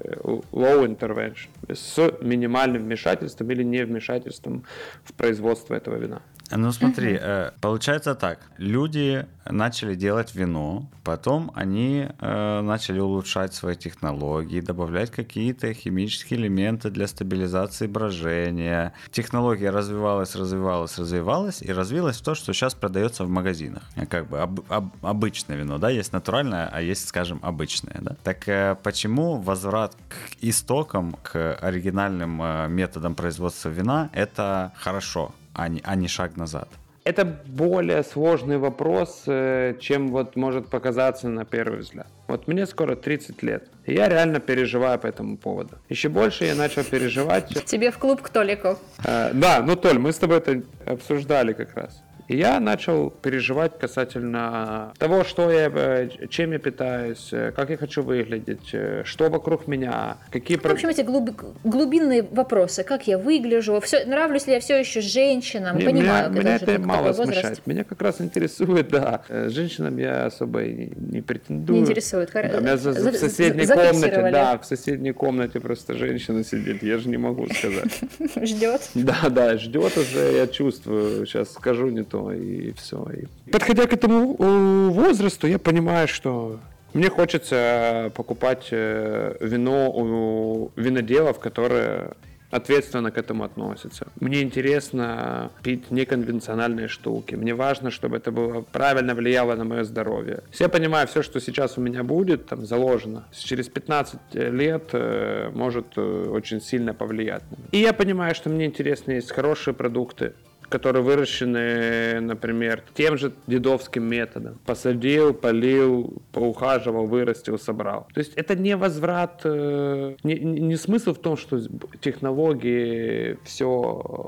low 0.51 0.85
intervention, 0.85 1.49
с 1.73 1.97
минимальным 2.21 2.83
вмешательством 2.83 3.49
или 3.51 3.63
не 3.63 3.85
вмешательством 3.85 4.65
в 5.03 5.13
производство 5.13 5.73
этого 5.73 5.95
вина. 5.95 6.21
Ну 6.51 6.71
смотри, 6.71 7.15
угу. 7.15 7.53
получается 7.61 8.15
так. 8.15 8.39
Люди 8.57 9.25
начали 9.45 9.95
делать 9.95 10.35
вино, 10.35 10.89
потом 11.03 11.51
они 11.55 12.07
э, 12.19 12.61
начали 12.61 12.99
улучшать 12.99 13.53
свои 13.53 13.75
технологии, 13.75 14.59
добавлять 14.59 15.11
какие-то 15.11 15.73
химические 15.73 16.39
элементы 16.39 16.89
для 16.89 17.07
стабилизации 17.07 17.87
брожения. 17.87 18.93
Технология 19.11 19.69
развивалась, 19.69 20.35
развивалась, 20.35 20.97
развивалась 20.97 21.61
и 21.61 21.71
развилась 21.71 22.17
в 22.17 22.23
то, 22.23 22.35
что 22.35 22.53
сейчас 22.53 22.73
продается 22.73 23.23
в 23.23 23.29
магазинах. 23.29 23.83
Как 24.09 24.27
бы 24.27 24.39
об, 24.39 24.59
об, 24.71 24.93
обычное 25.01 25.57
вино, 25.57 25.77
да, 25.77 25.89
есть 25.89 26.13
натуральное, 26.13 26.69
а 26.71 26.81
есть, 26.81 27.07
скажем, 27.07 27.39
обычное, 27.41 27.97
да. 28.01 28.15
Так 28.23 28.47
э, 28.47 28.75
почему 28.83 29.37
возврат 29.37 29.95
к 29.95 30.43
истокам, 30.43 31.17
к 31.23 31.55
оригинальным 31.55 32.41
э, 32.41 32.67
методам 32.67 33.15
производства 33.15 33.69
вина 33.69 34.09
это 34.13 34.71
хорошо? 34.75 35.33
А 35.55 35.67
не, 35.69 35.81
а 35.83 35.95
не 35.95 36.07
шаг 36.07 36.37
назад? 36.37 36.67
Это 37.05 37.23
более 37.23 38.03
сложный 38.03 38.57
вопрос, 38.57 39.23
э, 39.27 39.75
чем 39.79 40.07
вот 40.07 40.35
может 40.35 40.69
показаться 40.69 41.29
на 41.29 41.45
первый 41.45 41.79
взгляд. 41.79 42.07
Вот 42.27 42.47
мне 42.47 42.65
скоро 42.65 42.95
30 42.95 43.43
лет, 43.43 43.69
и 43.85 43.93
я 43.93 44.09
реально 44.09 44.39
переживаю 44.39 44.97
по 44.97 45.05
этому 45.05 45.37
поводу. 45.37 45.77
Еще 45.87 46.09
больше 46.09 46.45
я 46.45 46.55
начал 46.55 46.83
переживать... 46.83 47.63
Тебе 47.65 47.91
в 47.91 47.99
клуб 47.99 48.23
к 48.23 48.29
Толику. 48.29 48.79
Э, 49.03 49.31
да, 49.33 49.61
ну 49.61 49.75
Толь, 49.75 49.99
мы 49.99 50.11
с 50.11 50.17
тобой 50.17 50.37
это 50.37 50.63
обсуждали 50.85 51.53
как 51.53 51.75
раз. 51.75 52.01
И 52.27 52.37
я 52.37 52.59
начал 52.59 53.11
переживать 53.11 53.77
касательно 53.77 54.93
того, 54.97 55.23
что 55.23 55.51
я, 55.51 55.69
э, 55.73 56.09
чем 56.29 56.53
я 56.53 56.59
питаюсь, 56.59 57.29
э, 57.31 57.51
как 57.55 57.69
я 57.69 57.77
хочу 57.77 58.01
выглядеть, 58.01 58.69
э, 58.73 59.03
что 59.05 59.29
вокруг 59.29 59.67
меня, 59.67 60.17
какие... 60.31 60.57
В 60.57 60.65
общем, 60.65 60.89
эти 60.89 61.01
глуб... 61.01 61.29
глубинные 61.63 62.23
вопросы, 62.23 62.83
как 62.83 63.05
я 63.07 63.19
выгляжу, 63.19 63.79
все... 63.81 64.05
нравлюсь 64.05 64.47
ли 64.47 64.53
я 64.53 64.59
все 64.59 64.79
еще 64.79 65.01
женщинам, 65.01 65.77
не, 65.77 65.85
понимаю. 65.85 66.31
Меня, 66.31 66.41
меня 66.41 66.55
это 66.55 66.79
мало 66.79 67.13
смущает. 67.13 67.65
Меня 67.67 67.83
как 67.83 68.01
раз 68.01 68.19
интересует, 68.19 68.87
да, 68.89 69.21
женщинам 69.29 69.97
я 69.97 70.25
особо 70.25 70.63
не, 70.63 70.91
не 70.95 71.21
претендую. 71.21 71.77
Не 71.77 71.83
интересует, 71.83 72.31
хорошо. 72.31 72.55
Да, 72.55 72.59
меня 72.59 72.77
за, 72.77 72.93
за, 72.93 73.11
в 73.11 73.15
соседней 73.15 73.67
комнате, 73.67 74.29
да, 74.31 74.57
в 74.57 74.65
соседней 74.65 75.11
комнате 75.11 75.59
просто 75.59 75.93
женщина 75.93 76.43
сидит, 76.43 76.81
я 76.81 76.97
же 76.97 77.07
не 77.07 77.17
могу 77.17 77.47
сказать. 77.53 78.01
Ждет? 78.41 78.81
Да, 78.95 79.29
да, 79.29 79.57
ждет 79.57 79.95
уже, 79.97 80.33
я 80.37 80.47
чувствую, 80.47 81.25
сейчас 81.27 81.51
скажу 81.51 81.89
не 81.89 82.03
то 82.03 82.14
то, 82.15 82.31
и 82.31 82.71
все. 82.73 83.05
И... 83.13 83.51
Подходя 83.51 83.85
к 83.87 83.93
этому 83.93 84.35
э, 84.39 84.89
возрасту, 84.89 85.47
я 85.47 85.59
понимаю, 85.59 86.07
что 86.07 86.59
мне 86.93 87.09
хочется 87.09 88.11
покупать 88.15 88.67
э, 88.71 89.35
вино 89.41 89.91
у 89.91 90.71
виноделов, 90.77 91.39
которые 91.39 92.11
ответственно 92.51 93.11
к 93.11 93.17
этому 93.17 93.43
относятся. 93.43 94.07
Мне 94.21 94.41
интересно 94.41 95.51
пить 95.61 95.91
неконвенциональные 95.91 96.87
штуки. 96.87 97.35
Мне 97.35 97.53
важно, 97.53 97.91
чтобы 97.91 98.15
это 98.15 98.31
было 98.31 98.61
правильно 98.61 99.13
влияло 99.13 99.55
на 99.55 99.65
мое 99.65 99.83
здоровье. 99.83 100.39
Я 100.59 100.69
понимаю, 100.69 101.07
все, 101.07 101.21
что 101.21 101.41
сейчас 101.41 101.77
у 101.77 101.81
меня 101.81 102.03
будет, 102.03 102.45
там 102.45 102.65
заложено, 102.65 103.25
через 103.33 103.67
15 103.67 104.19
лет 104.35 104.83
э, 104.93 105.49
может 105.53 105.97
очень 105.97 106.61
сильно 106.61 106.93
повлиять. 106.93 107.43
И 107.71 107.77
я 107.79 107.91
понимаю, 107.91 108.35
что 108.35 108.49
мне 108.49 108.65
интересно 108.65 109.13
есть 109.13 109.31
хорошие 109.31 109.73
продукты, 109.73 110.33
которые 110.75 111.03
выращены, 111.03 112.19
например, 112.19 112.83
тем 112.93 113.17
же 113.17 113.31
дедовским 113.47 114.03
методом. 114.03 114.59
Посадил, 114.65 115.33
полил, 115.33 116.21
поухаживал, 116.33 117.05
вырастил, 117.07 117.57
собрал. 117.57 118.07
То 118.13 118.19
есть 118.19 118.33
это 118.35 118.55
не 118.55 118.75
возврат, 118.75 119.41
э, 119.45 120.15
не, 120.23 120.35
не 120.35 120.75
смысл 120.75 121.13
в 121.13 121.19
том, 121.19 121.37
что 121.37 121.59
технологии 122.01 123.37
все 123.43 123.65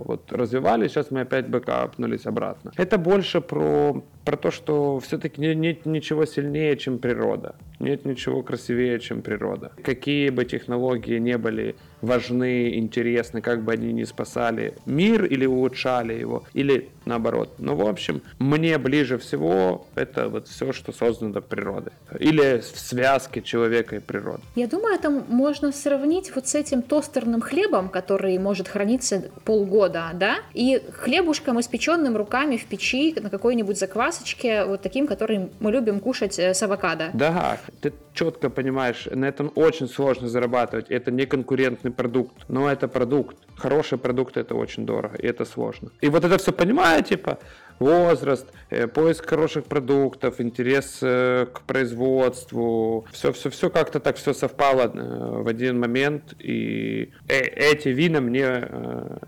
вот 0.05 0.31
развивались, 0.31 0.91
сейчас 0.91 1.11
мы 1.11 1.21
опять 1.21 1.49
бэкапнулись 1.49 2.25
обратно. 2.25 2.71
Это 2.77 2.97
больше 2.97 3.41
про 3.41 4.01
про 4.27 4.35
то, 4.35 4.51
что 4.51 4.99
все-таки 4.99 5.55
нет 5.55 5.85
ничего 5.85 6.25
сильнее, 6.25 6.75
чем 6.75 6.99
природа. 6.99 7.55
Нет 7.79 8.03
ничего 8.03 8.43
красивее, 8.43 8.99
чем 8.99 9.21
природа. 9.21 9.71
Какие 9.81 10.31
бы 10.31 10.43
технологии 10.43 11.17
не 11.17 11.37
были 11.37 11.77
важны, 12.01 12.77
интересны, 12.77 13.41
как 13.41 13.63
бы 13.63 13.71
они 13.71 13.93
ни 13.93 14.03
спасали 14.03 14.73
мир 14.85 15.23
или 15.23 15.45
улучшали 15.45 16.13
его, 16.13 16.43
или 16.53 16.89
наоборот. 17.07 17.53
Но, 17.57 17.75
в 17.75 17.87
общем, 17.87 18.21
мне 18.39 18.77
ближе 18.77 19.17
всего 19.17 19.87
это 19.95 20.29
вот 20.29 20.47
все, 20.47 20.73
что 20.73 20.91
создано 20.91 21.41
природой. 21.41 21.93
Или 22.19 22.59
в 22.59 22.79
связке 22.79 23.41
человека 23.41 23.95
и 23.95 23.99
природы. 23.99 24.41
Я 24.55 24.67
думаю, 24.67 24.95
это 24.95 25.09
можно 25.09 25.71
сравнить 25.71 26.33
вот 26.35 26.47
с 26.47 26.55
этим 26.55 26.81
тостерным 26.81 27.41
хлебом, 27.41 27.89
который 27.89 28.37
может 28.37 28.67
храниться 28.67 29.29
полгода, 29.45 30.11
да, 30.13 30.37
и 30.53 30.81
хлебушком, 30.93 31.59
испеченным 31.59 32.17
руками 32.17 32.57
в 32.57 32.65
печи 32.65 33.15
на 33.19 33.29
какой-нибудь 33.29 33.77
заквасочке, 33.77 34.65
вот 34.65 34.81
таким, 34.81 35.07
который 35.07 35.49
мы 35.59 35.71
любим 35.71 35.99
кушать 35.99 36.39
э, 36.39 36.53
с 36.53 36.63
авокадо. 36.63 37.09
Да, 37.13 37.59
ты 37.81 37.93
четко 38.13 38.49
понимаешь, 38.49 39.07
на 39.11 39.25
этом 39.25 39.51
очень 39.55 39.87
сложно 39.87 40.27
зарабатывать. 40.27 40.89
Это 40.89 41.11
не 41.11 41.25
конкурентный 41.25 41.91
продукт, 41.91 42.33
но 42.47 42.69
это 42.69 42.87
продукт. 42.87 43.37
Хороший 43.55 43.97
продукт 43.97 44.37
это 44.37 44.55
очень 44.55 44.85
дорого, 44.85 45.15
и 45.17 45.27
это 45.27 45.45
сложно. 45.45 45.89
И 46.01 46.09
вот 46.09 46.25
это 46.25 46.37
все 46.37 46.51
типа, 47.01 47.39
возраст, 47.79 48.47
э, 48.69 48.87
поиск 48.87 49.29
хороших 49.29 49.65
продуктов, 49.65 50.41
интерес 50.41 50.99
э, 51.01 51.47
к 51.53 51.61
производству, 51.61 53.05
все, 53.11 53.31
все, 53.31 53.49
все 53.49 53.69
как-то 53.69 53.99
так 53.99 54.17
все 54.17 54.33
совпало 54.33 54.91
э, 54.93 55.41
в 55.41 55.47
один 55.47 55.79
момент, 55.79 56.35
и 56.39 57.11
эти 57.27 57.89
вина 57.89 58.21
мне 58.21 58.67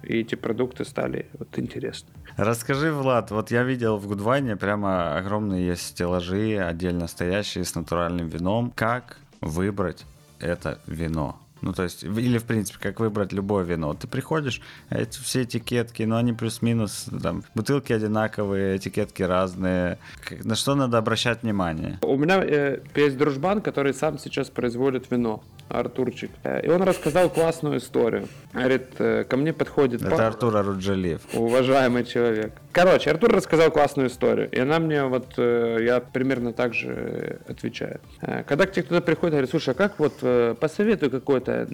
и 0.03 0.19
эти 0.19 0.36
продукты 0.36 0.86
стали 0.86 1.29
вот 1.38 1.58
интересны. 1.60 2.10
Расскажи, 2.38 2.91
Влад, 2.91 3.32
вот 3.32 3.51
я 3.51 3.63
видел 3.63 3.97
в 3.97 4.08
Гудвайне 4.08 4.55
прямо 4.55 5.17
огромные 5.17 5.67
есть 5.67 5.88
стеллажи, 5.88 6.58
отдельно 6.58 7.08
стоящие 7.08 7.63
с 7.63 7.75
натуральным 7.75 8.27
вином. 8.27 8.71
Как 8.75 9.17
выбрать 9.41 10.05
это 10.39 10.79
вино? 10.88 11.39
Ну, 11.62 11.74
то 11.74 11.84
есть, 11.84 12.04
или, 12.04 12.38
в 12.38 12.45
принципе, 12.45 12.80
как 12.82 13.00
выбрать 13.00 13.34
любое 13.34 13.63
вино. 13.63 13.93
Ты 13.93 14.08
приходишь, 14.08 14.62
эти 14.89 15.19
все 15.19 15.43
этикетки, 15.43 16.04
но 16.04 16.17
они 16.17 16.34
плюс-минус, 16.34 17.08
там, 17.22 17.43
бутылки 17.56 17.93
одинаковые, 17.93 18.78
этикетки 18.78 19.24
разные. 19.24 19.98
На 20.43 20.56
что 20.56 20.76
надо 20.76 20.98
обращать 20.98 21.43
внимание? 21.43 22.00
У 22.02 22.17
меня 22.17 22.43
э, 22.43 22.80
есть 22.95 23.17
дружбан, 23.17 23.62
который 23.62 23.93
сам 23.93 24.19
сейчас 24.19 24.50
производит 24.50 25.12
вино. 25.12 25.43
Артурчик. 25.69 26.32
Э, 26.43 26.65
и 26.65 26.69
он 26.69 26.82
рассказал 26.82 27.30
классную 27.30 27.78
историю. 27.78 28.28
Говорит, 28.54 28.88
э, 28.98 29.24
ко 29.24 29.38
мне 29.38 29.54
подходит... 29.54 30.02
Это 30.02 30.28
Артур 30.28 30.58
Аруджалиев. 30.58 31.22
Уважаемый 31.34 32.06
человек. 32.06 32.54
Короче, 32.82 33.12
Артур 33.12 33.32
рассказал 33.32 33.72
классную 33.72 34.08
историю. 34.08 34.50
И 34.52 34.60
она 34.60 34.80
мне 34.80 35.04
вот, 35.04 35.34
э, 35.36 35.80
я 35.82 36.00
примерно 36.00 36.54
так 36.54 36.74
же 36.74 37.42
отвечаю. 37.46 38.00
Когда 38.48 38.65
к 38.65 38.72
тебе 38.72 38.84
кто-то 38.84 39.02
приходит, 39.02 39.32
говорит, 39.34 39.50
слушай, 39.50 39.72
а 39.72 39.74
как 39.74 40.00
вот 40.00 40.13
посоветуй 40.60 41.10
какое-то 41.10 41.68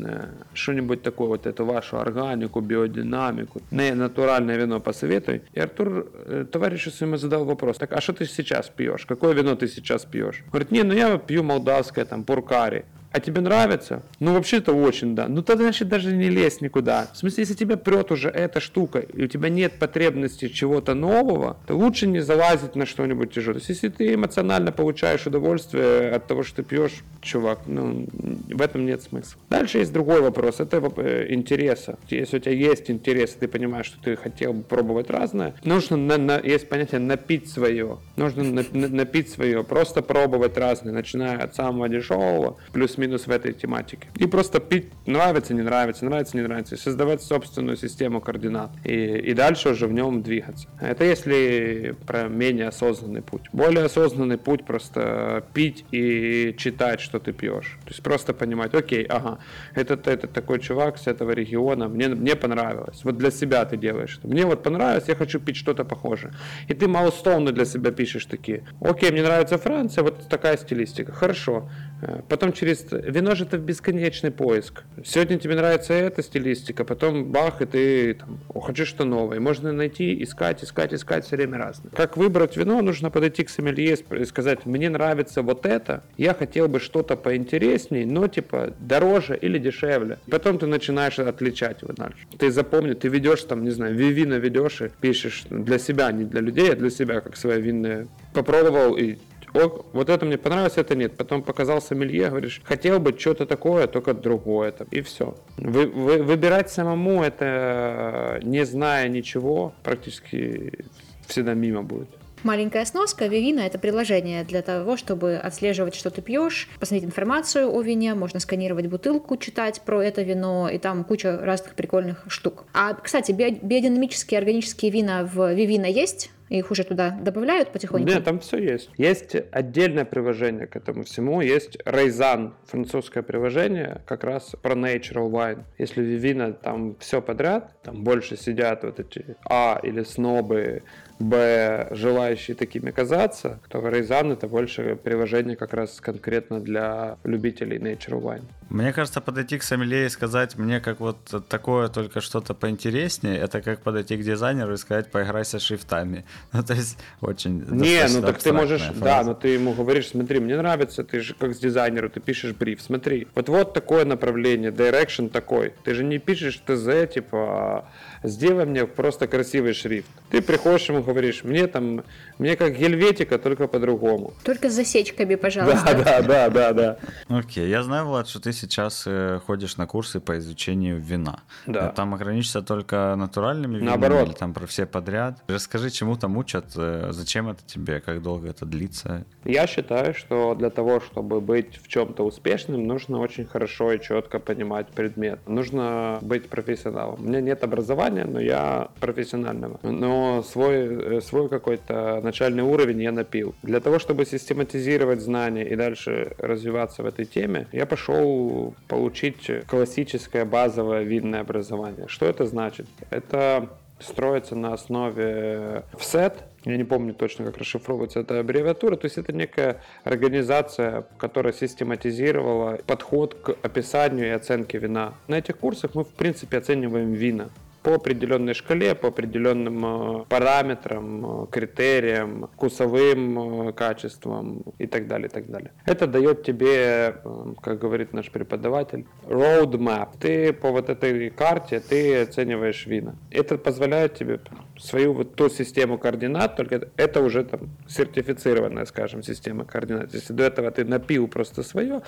что-нибудь 0.53 1.03
такое, 1.03 1.27
вот 1.27 1.45
эту 1.45 1.63
вашу 1.63 1.99
органику, 1.99 2.59
биодинамику, 2.59 3.61
не 3.69 3.93
натуральное 3.93 4.57
вино 4.57 4.79
посоветуй. 4.79 5.43
И 5.53 5.59
Артур 5.59 6.07
товарищу 6.51 6.89
своему 6.89 7.17
задал 7.17 7.45
вопрос, 7.45 7.77
так 7.77 7.93
а 7.93 8.01
что 8.01 8.13
ты 8.13 8.25
сейчас 8.25 8.69
пьешь? 8.69 9.05
Какое 9.05 9.33
вино 9.33 9.55
ты 9.55 9.67
сейчас 9.67 10.05
пьешь? 10.05 10.43
Говорит, 10.47 10.71
не, 10.71 10.81
ну 10.81 10.93
я 10.93 11.19
пью 11.19 11.43
молдавское, 11.43 12.05
там, 12.05 12.23
пуркари 12.23 12.85
а 13.15 13.21
тебе 13.21 13.39
нравится? 13.39 14.03
Ну, 14.19 14.33
вообще-то 14.33 14.73
очень, 14.73 15.15
да. 15.15 15.29
Ну, 15.29 15.41
тогда, 15.41 15.63
значит, 15.63 15.87
даже 15.87 16.13
не 16.13 16.27
лезь 16.27 16.59
никуда. 16.59 17.07
В 17.13 17.17
смысле, 17.17 17.43
если 17.43 17.53
тебя 17.53 17.77
прет 17.77 18.11
уже 18.11 18.27
эта 18.27 18.59
штука, 18.59 18.99
и 18.99 19.23
у 19.23 19.27
тебя 19.27 19.47
нет 19.47 19.79
потребности 19.79 20.49
чего-то 20.49 20.95
нового, 20.95 21.55
то 21.65 21.77
лучше 21.77 22.07
не 22.07 22.19
залазить 22.19 22.75
на 22.75 22.85
что-нибудь 22.85 23.31
тяжелое. 23.31 23.61
То 23.61 23.69
есть, 23.69 23.69
если 23.69 23.87
ты 23.87 24.15
эмоционально 24.15 24.73
получаешь 24.73 25.25
удовольствие 25.25 26.11
от 26.11 26.27
того, 26.27 26.43
что 26.43 26.57
ты 26.57 26.63
пьешь, 26.63 27.05
чувак, 27.21 27.59
ну, 27.67 28.05
в 28.11 28.61
этом 28.61 28.85
нет 28.85 29.01
смысла. 29.01 29.39
Дальше 29.49 29.77
есть 29.77 29.93
другой 29.93 30.19
вопрос. 30.19 30.59
Это 30.59 30.83
э, 30.97 31.27
интереса. 31.29 31.97
Если 32.09 32.35
у 32.35 32.39
тебя 32.41 32.51
есть 32.51 32.91
интерес, 32.91 33.35
и 33.35 33.39
ты 33.39 33.47
понимаешь, 33.47 33.85
что 33.85 34.03
ты 34.03 34.17
хотел 34.17 34.51
бы 34.51 34.63
пробовать 34.63 35.09
разное, 35.09 35.55
нужно, 35.63 35.95
на, 35.95 36.17
на, 36.17 36.37
есть 36.39 36.67
понятие 36.67 36.99
напить 36.99 37.47
свое. 37.47 37.99
Нужно 38.17 38.43
на, 38.43 38.65
на, 38.73 38.89
напить 38.89 39.29
свое. 39.29 39.63
Просто 39.63 40.01
пробовать 40.01 40.57
разное, 40.57 40.91
начиная 40.91 41.37
от 41.37 41.55
самого 41.55 41.87
дешевого, 41.87 42.57
плюс 42.73 42.97
плюс-минус 43.05 43.27
в 43.27 43.31
этой 43.31 43.53
тематике. 43.53 44.07
И 44.17 44.27
просто 44.27 44.59
пить 44.59 44.85
нравится, 45.05 45.53
не 45.53 45.61
нравится, 45.61 46.05
нравится, 46.05 46.37
не 46.37 46.43
нравится. 46.43 46.77
Создавать 46.77 47.21
собственную 47.21 47.77
систему 47.77 48.21
координат. 48.21 48.71
И, 48.83 48.91
и 49.29 49.33
дальше 49.33 49.69
уже 49.69 49.87
в 49.87 49.93
нем 49.93 50.21
двигаться. 50.21 50.67
Это 50.81 51.03
если 51.03 51.95
про 52.05 52.27
менее 52.27 52.67
осознанный 52.67 53.21
путь. 53.21 53.43
Более 53.53 53.85
осознанный 53.85 54.37
путь 54.37 54.65
просто 54.65 55.43
пить 55.53 55.85
и 55.91 56.55
читать, 56.57 56.99
что 56.99 57.19
ты 57.19 57.33
пьешь. 57.33 57.77
То 57.85 57.91
есть 57.91 58.03
просто 58.03 58.33
понимать, 58.33 58.73
окей, 58.73 59.03
ага, 59.03 59.37
этот, 59.75 60.07
этот 60.07 60.33
такой 60.33 60.59
чувак 60.59 60.97
с 60.97 61.07
этого 61.07 61.31
региона, 61.31 61.87
мне, 61.87 62.07
мне 62.07 62.35
понравилось. 62.35 63.03
Вот 63.03 63.17
для 63.17 63.31
себя 63.31 63.65
ты 63.65 63.77
делаешь. 63.77 64.19
Мне 64.23 64.45
вот 64.45 64.63
понравилось, 64.63 65.07
я 65.07 65.15
хочу 65.15 65.39
пить 65.39 65.55
что-то 65.55 65.83
похожее. 65.83 66.33
И 66.69 66.73
ты 66.73 66.87
маустовно 66.87 67.51
для 67.51 67.65
себя 67.65 67.91
пишешь 67.91 68.25
такие. 68.25 68.63
Окей, 68.81 69.11
мне 69.11 69.23
нравится 69.23 69.57
Франция, 69.57 70.03
вот 70.03 70.27
такая 70.29 70.57
стилистика. 70.57 71.11
Хорошо. 71.11 71.69
Э, 72.01 72.21
потом 72.27 72.53
через... 72.53 72.85
Вино 72.91 73.35
же 73.35 73.45
это 73.45 73.57
бесконечный 73.57 74.31
поиск. 74.31 74.83
Сегодня 75.03 75.37
тебе 75.37 75.55
нравится 75.55 75.93
эта 75.93 76.21
стилистика, 76.21 76.83
потом 76.83 77.31
бах, 77.31 77.61
и 77.61 77.65
ты 77.65 78.13
там, 78.15 78.39
хочешь 78.49 78.87
что 78.87 79.05
новое. 79.05 79.39
Можно 79.39 79.71
найти, 79.71 80.21
искать, 80.23 80.63
искать, 80.63 80.93
искать 80.93 81.25
все 81.25 81.35
время 81.35 81.57
разное. 81.57 81.91
Как 81.91 82.17
выбрать 82.17 82.57
вино, 82.57 82.81
нужно 82.81 83.09
подойти 83.09 83.43
к 83.43 83.49
сомелье 83.49 83.95
и 83.95 84.25
сказать, 84.25 84.65
мне 84.65 84.89
нравится 84.89 85.41
вот 85.41 85.65
это, 85.65 86.03
я 86.17 86.33
хотел 86.33 86.67
бы 86.67 86.79
что-то 86.79 87.15
поинтереснее, 87.15 88.05
но 88.05 88.27
типа 88.27 88.73
дороже 88.79 89.37
или 89.37 89.57
дешевле. 89.57 90.17
Потом 90.29 90.57
ты 90.57 90.67
начинаешь 90.67 91.19
отличать 91.19 91.81
его 91.81 91.93
дальше. 91.93 92.27
Ты 92.37 92.51
запомни, 92.51 92.93
ты 92.93 93.07
ведешь 93.07 93.43
там, 93.43 93.63
не 93.63 93.71
знаю, 93.71 93.95
вино 93.95 94.35
ведешь 94.37 94.81
и 94.81 94.89
пишешь 95.01 95.45
для 95.49 95.79
себя, 95.79 96.11
не 96.11 96.25
для 96.25 96.41
людей, 96.41 96.71
а 96.71 96.75
для 96.75 96.89
себя, 96.89 97.21
как 97.21 97.37
свои 97.37 97.61
винные. 97.61 98.07
Попробовал 98.33 98.97
и 98.97 99.17
о, 99.55 99.85
вот 99.93 100.09
это 100.09 100.25
мне 100.25 100.37
понравилось, 100.37 100.77
это 100.77 100.95
нет. 100.95 101.17
Потом 101.17 101.43
показал 101.43 101.81
сомелье, 101.81 102.29
говоришь, 102.29 102.61
хотел 102.63 102.99
бы 102.99 103.17
что-то 103.17 103.45
такое, 103.45 103.87
только 103.87 104.13
другое. 104.13 104.71
Там, 104.71 104.87
и 104.91 105.01
все. 105.01 105.35
Вы, 105.57 105.87
вы, 105.87 106.23
выбирать 106.23 106.69
самому 106.69 107.23
это, 107.23 108.39
не 108.43 108.65
зная 108.65 109.07
ничего, 109.07 109.73
практически 109.83 110.85
всегда 111.27 111.53
мимо 111.53 111.83
будет. 111.83 112.09
Маленькая 112.45 112.85
сноска. 112.85 113.25
Вивина— 113.25 113.59
это 113.61 113.79
приложение 113.79 114.43
для 114.43 114.61
того, 114.61 114.97
чтобы 114.97 115.35
отслеживать, 115.35 115.95
что 115.95 116.11
ты 116.11 116.21
пьешь, 116.21 116.69
посмотреть 116.79 117.09
информацию 117.09 117.73
о 117.73 117.81
вине, 117.81 118.13
можно 118.13 118.39
сканировать 118.39 118.85
бутылку, 118.85 119.35
читать 119.37 119.81
про 119.81 120.03
это 120.03 120.21
вино, 120.21 120.69
и 120.69 120.77
там 120.77 121.03
куча 121.05 121.39
разных 121.41 121.73
прикольных 121.73 122.23
штук. 122.27 122.65
А, 122.71 122.93
кстати, 122.93 123.31
биодинамические 123.31 124.37
органические 124.37 124.91
вина 124.91 125.23
в 125.23 125.53
Вивина 125.55 125.87
есть? 125.87 126.29
Их 126.49 126.69
уже 126.71 126.83
туда 126.83 127.11
добавляют 127.11 127.71
потихоньку? 127.71 128.07
Нет, 128.07 128.23
там 128.23 128.39
все 128.39 128.57
есть. 128.57 128.89
Есть 128.97 129.35
отдельное 129.51 130.05
приложение 130.05 130.67
к 130.67 130.75
этому 130.75 131.03
всему. 131.03 131.41
Есть 131.41 131.77
Raisin, 131.85 132.53
французское 132.65 133.23
приложение, 133.23 134.01
как 134.05 134.23
раз 134.23 134.55
про 134.61 134.75
natural 134.75 135.31
wine. 135.31 135.63
Если 135.77 136.03
Вивина 136.03 136.53
там 136.53 136.95
все 136.99 137.21
подряд, 137.21 137.75
там 137.81 138.03
больше 138.03 138.37
сидят 138.37 138.83
вот 138.83 138.99
эти 138.99 139.35
А 139.43 139.79
или 139.81 140.03
снобы, 140.03 140.83
Б, 141.19 141.87
желающие 141.91 142.55
такими 142.55 142.91
казаться, 142.91 143.59
то 143.69 143.87
Рейзан 143.87 144.33
это 144.33 144.47
больше 144.47 144.97
приложение 145.01 145.55
как 145.55 145.73
раз 145.73 146.01
конкретно 146.01 146.59
для 146.59 147.17
любителей 147.23 147.77
Nature 147.77 148.21
Wine. 148.21 148.43
Мне 148.69 148.91
кажется, 148.91 149.21
подойти 149.21 149.57
к 149.57 149.63
сомелье 149.63 150.07
и 150.07 150.09
сказать 150.09 150.57
мне 150.57 150.79
как 150.79 150.99
вот 150.99 151.17
такое 151.47 151.87
только 151.87 152.19
что-то 152.19 152.53
поинтереснее, 152.53 153.37
это 153.37 153.61
как 153.61 153.81
подойти 153.81 154.17
к 154.17 154.21
дизайнеру 154.21 154.73
и 154.73 154.77
сказать 154.77 155.11
поиграйся 155.11 155.59
шрифтами. 155.59 156.25
Ну, 156.55 156.63
то 156.63 156.73
есть 156.73 156.97
очень 157.21 157.63
Не, 157.69 158.07
ну 158.07 158.21
так 158.21 158.37
ты 158.41 158.53
можешь, 158.53 158.81
фраза. 158.81 158.99
да, 159.01 159.23
но 159.23 159.33
ты 159.33 159.49
ему 159.49 159.73
говоришь, 159.73 160.09
смотри, 160.09 160.39
мне 160.39 160.55
нравится, 160.57 161.03
ты 161.03 161.19
же 161.19 161.33
как 161.33 161.53
с 161.53 161.59
дизайнеру, 161.59 162.09
ты 162.09 162.19
пишешь 162.19 162.53
бриф, 162.53 162.81
смотри, 162.81 163.27
вот 163.35 163.49
вот 163.49 163.73
такое 163.73 164.05
направление, 164.05 164.71
direction 164.71 165.29
такой. 165.29 165.73
Ты 165.83 165.93
же 165.93 166.03
не 166.03 166.17
пишешь 166.17 166.61
ТЗ, 166.65 167.13
типа, 167.13 167.89
сделай 168.23 168.65
мне 168.65 168.85
просто 168.85 169.27
красивый 169.27 169.73
шрифт. 169.73 170.07
Ты 170.29 170.41
приходишь 170.41 170.89
ему 170.89 171.03
говоришь, 171.05 171.43
мне 171.43 171.67
там, 171.67 172.03
мне 172.37 172.55
как 172.55 172.77
гельветика, 172.77 173.37
только 173.37 173.67
по-другому. 173.67 174.33
Только 174.43 174.69
с 174.69 174.73
засечками, 174.73 175.35
пожалуйста. 175.35 175.93
Да, 175.95 176.21
да, 176.21 176.21
да, 176.21 176.49
да, 176.49 176.73
да. 176.73 176.97
Окей, 177.37 177.69
я 177.69 177.83
знаю, 177.83 178.05
Влад, 178.05 178.27
что 178.27 178.39
ты 178.39 178.51
сейчас 178.53 179.03
э, 179.07 179.39
ходишь 179.45 179.77
на 179.77 179.87
курсы 179.87 180.19
по 180.19 180.37
изучению 180.37 180.99
вина. 180.99 181.39
Да. 181.65 181.89
Там 181.89 182.13
ограничишься 182.13 182.61
только 182.61 183.15
натуральными 183.17 183.77
винами 183.77 183.89
Наоборот. 183.89 184.27
или 184.29 184.35
там 184.35 184.53
про 184.53 184.65
все 184.65 184.85
подряд? 184.85 185.41
Расскажи, 185.47 185.89
чему 185.89 186.15
там 186.15 186.37
учат, 186.37 186.65
э, 186.75 187.09
зачем 187.11 187.49
это 187.49 187.63
тебе, 187.65 187.99
как 187.99 188.21
долго 188.21 188.49
это 188.49 188.65
длится? 188.65 189.25
Я 189.43 189.67
считаю, 189.67 190.13
что 190.13 190.55
для 190.55 190.69
того, 190.69 190.99
чтобы 190.99 191.41
быть 191.41 191.79
в 191.81 191.87
чем-то 191.87 192.23
успешным, 192.23 192.87
нужно 192.87 193.19
очень 193.19 193.45
хорошо 193.45 193.91
и 193.93 194.01
четко 194.01 194.39
понимать 194.39 194.87
предмет. 194.89 195.39
Нужно 195.47 196.19
быть 196.21 196.49
профессионалом. 196.49 197.19
У 197.19 197.23
меня 197.23 197.41
нет 197.41 197.63
образования, 197.63 198.25
но 198.25 198.39
я 198.39 198.89
профессионального. 198.99 199.79
Но 199.83 200.43
свой, 200.43 200.75
э, 200.75 200.94
свой 201.21 201.49
какой-то 201.49 202.21
начальный 202.21 202.63
уровень 202.63 203.01
я 203.01 203.11
напил. 203.11 203.55
Для 203.63 203.79
того, 203.79 203.99
чтобы 203.99 204.25
систематизировать 204.25 205.21
знания 205.21 205.67
и 205.67 205.75
дальше 205.75 206.35
развиваться 206.37 207.03
в 207.03 207.05
этой 207.05 207.25
теме, 207.25 207.67
я 207.71 207.85
пошел 207.85 208.75
получить 208.87 209.49
классическое 209.67 210.45
базовое 210.45 211.03
видное 211.03 211.41
образование. 211.41 212.07
Что 212.07 212.25
это 212.25 212.45
значит? 212.45 212.87
Это 213.09 213.69
строится 213.99 214.55
на 214.55 214.73
основе 214.73 215.83
FSET, 215.93 216.33
я 216.65 216.77
не 216.77 216.83
помню 216.83 217.13
точно, 217.13 217.45
как 217.45 217.57
расшифровывается 217.57 218.19
эта 218.19 218.39
аббревиатура, 218.39 218.95
то 218.95 219.05
есть 219.05 219.17
это 219.17 219.31
некая 219.31 219.81
организация, 220.03 221.05
которая 221.17 221.53
систематизировала 221.53 222.79
подход 222.87 223.35
к 223.35 223.55
описанию 223.61 224.27
и 224.27 224.31
оценке 224.31 224.79
вина. 224.79 225.13
На 225.27 225.37
этих 225.37 225.57
курсах 225.57 225.93
мы, 225.93 226.03
в 226.03 226.09
принципе, 226.09 226.57
оцениваем 226.57 227.13
вина 227.13 227.49
по 227.85 227.93
определенной 227.93 228.55
шкале, 228.55 228.95
по 228.95 229.09
определенным 229.09 229.85
э, 229.85 230.25
параметрам, 230.27 231.43
э, 231.43 231.47
критериям, 231.51 232.49
вкусовым 232.55 233.67
э, 233.69 233.73
качествам 233.73 234.63
и 234.79 234.87
так 234.87 235.07
далее, 235.07 235.27
и 235.27 235.31
так 235.31 235.45
далее. 235.51 235.71
Это 235.85 236.07
дает 236.07 236.43
тебе, 236.43 237.17
как 237.61 237.77
говорит 237.77 238.11
наш 238.11 238.31
преподаватель, 238.31 239.05
roadmap. 239.27 240.17
Ты 240.19 240.51
по 240.51 240.71
вот 240.71 240.89
этой 240.89 241.29
карте 241.29 241.79
ты 241.79 242.23
оцениваешь 242.23 242.87
вина. 242.87 243.17
Это 243.29 243.59
позволяет 243.59 244.15
тебе 244.15 244.39
свою 244.79 245.13
вот 245.13 245.35
ту 245.35 245.49
систему 245.49 245.99
координат, 245.99 246.55
только 246.55 246.89
это 246.97 247.21
уже 247.21 247.43
там 247.43 247.69
сертифицированная, 247.87 248.85
скажем, 248.85 249.21
система 249.21 249.63
координат. 249.63 250.11
Если 250.11 250.33
до 250.33 250.43
этого 250.43 250.71
ты 250.71 250.85
напил 250.85 251.27
просто 251.27 251.61
свое, 251.61 252.01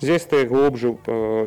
здесь 0.00 0.22
ты 0.22 0.44
глубже 0.46 0.90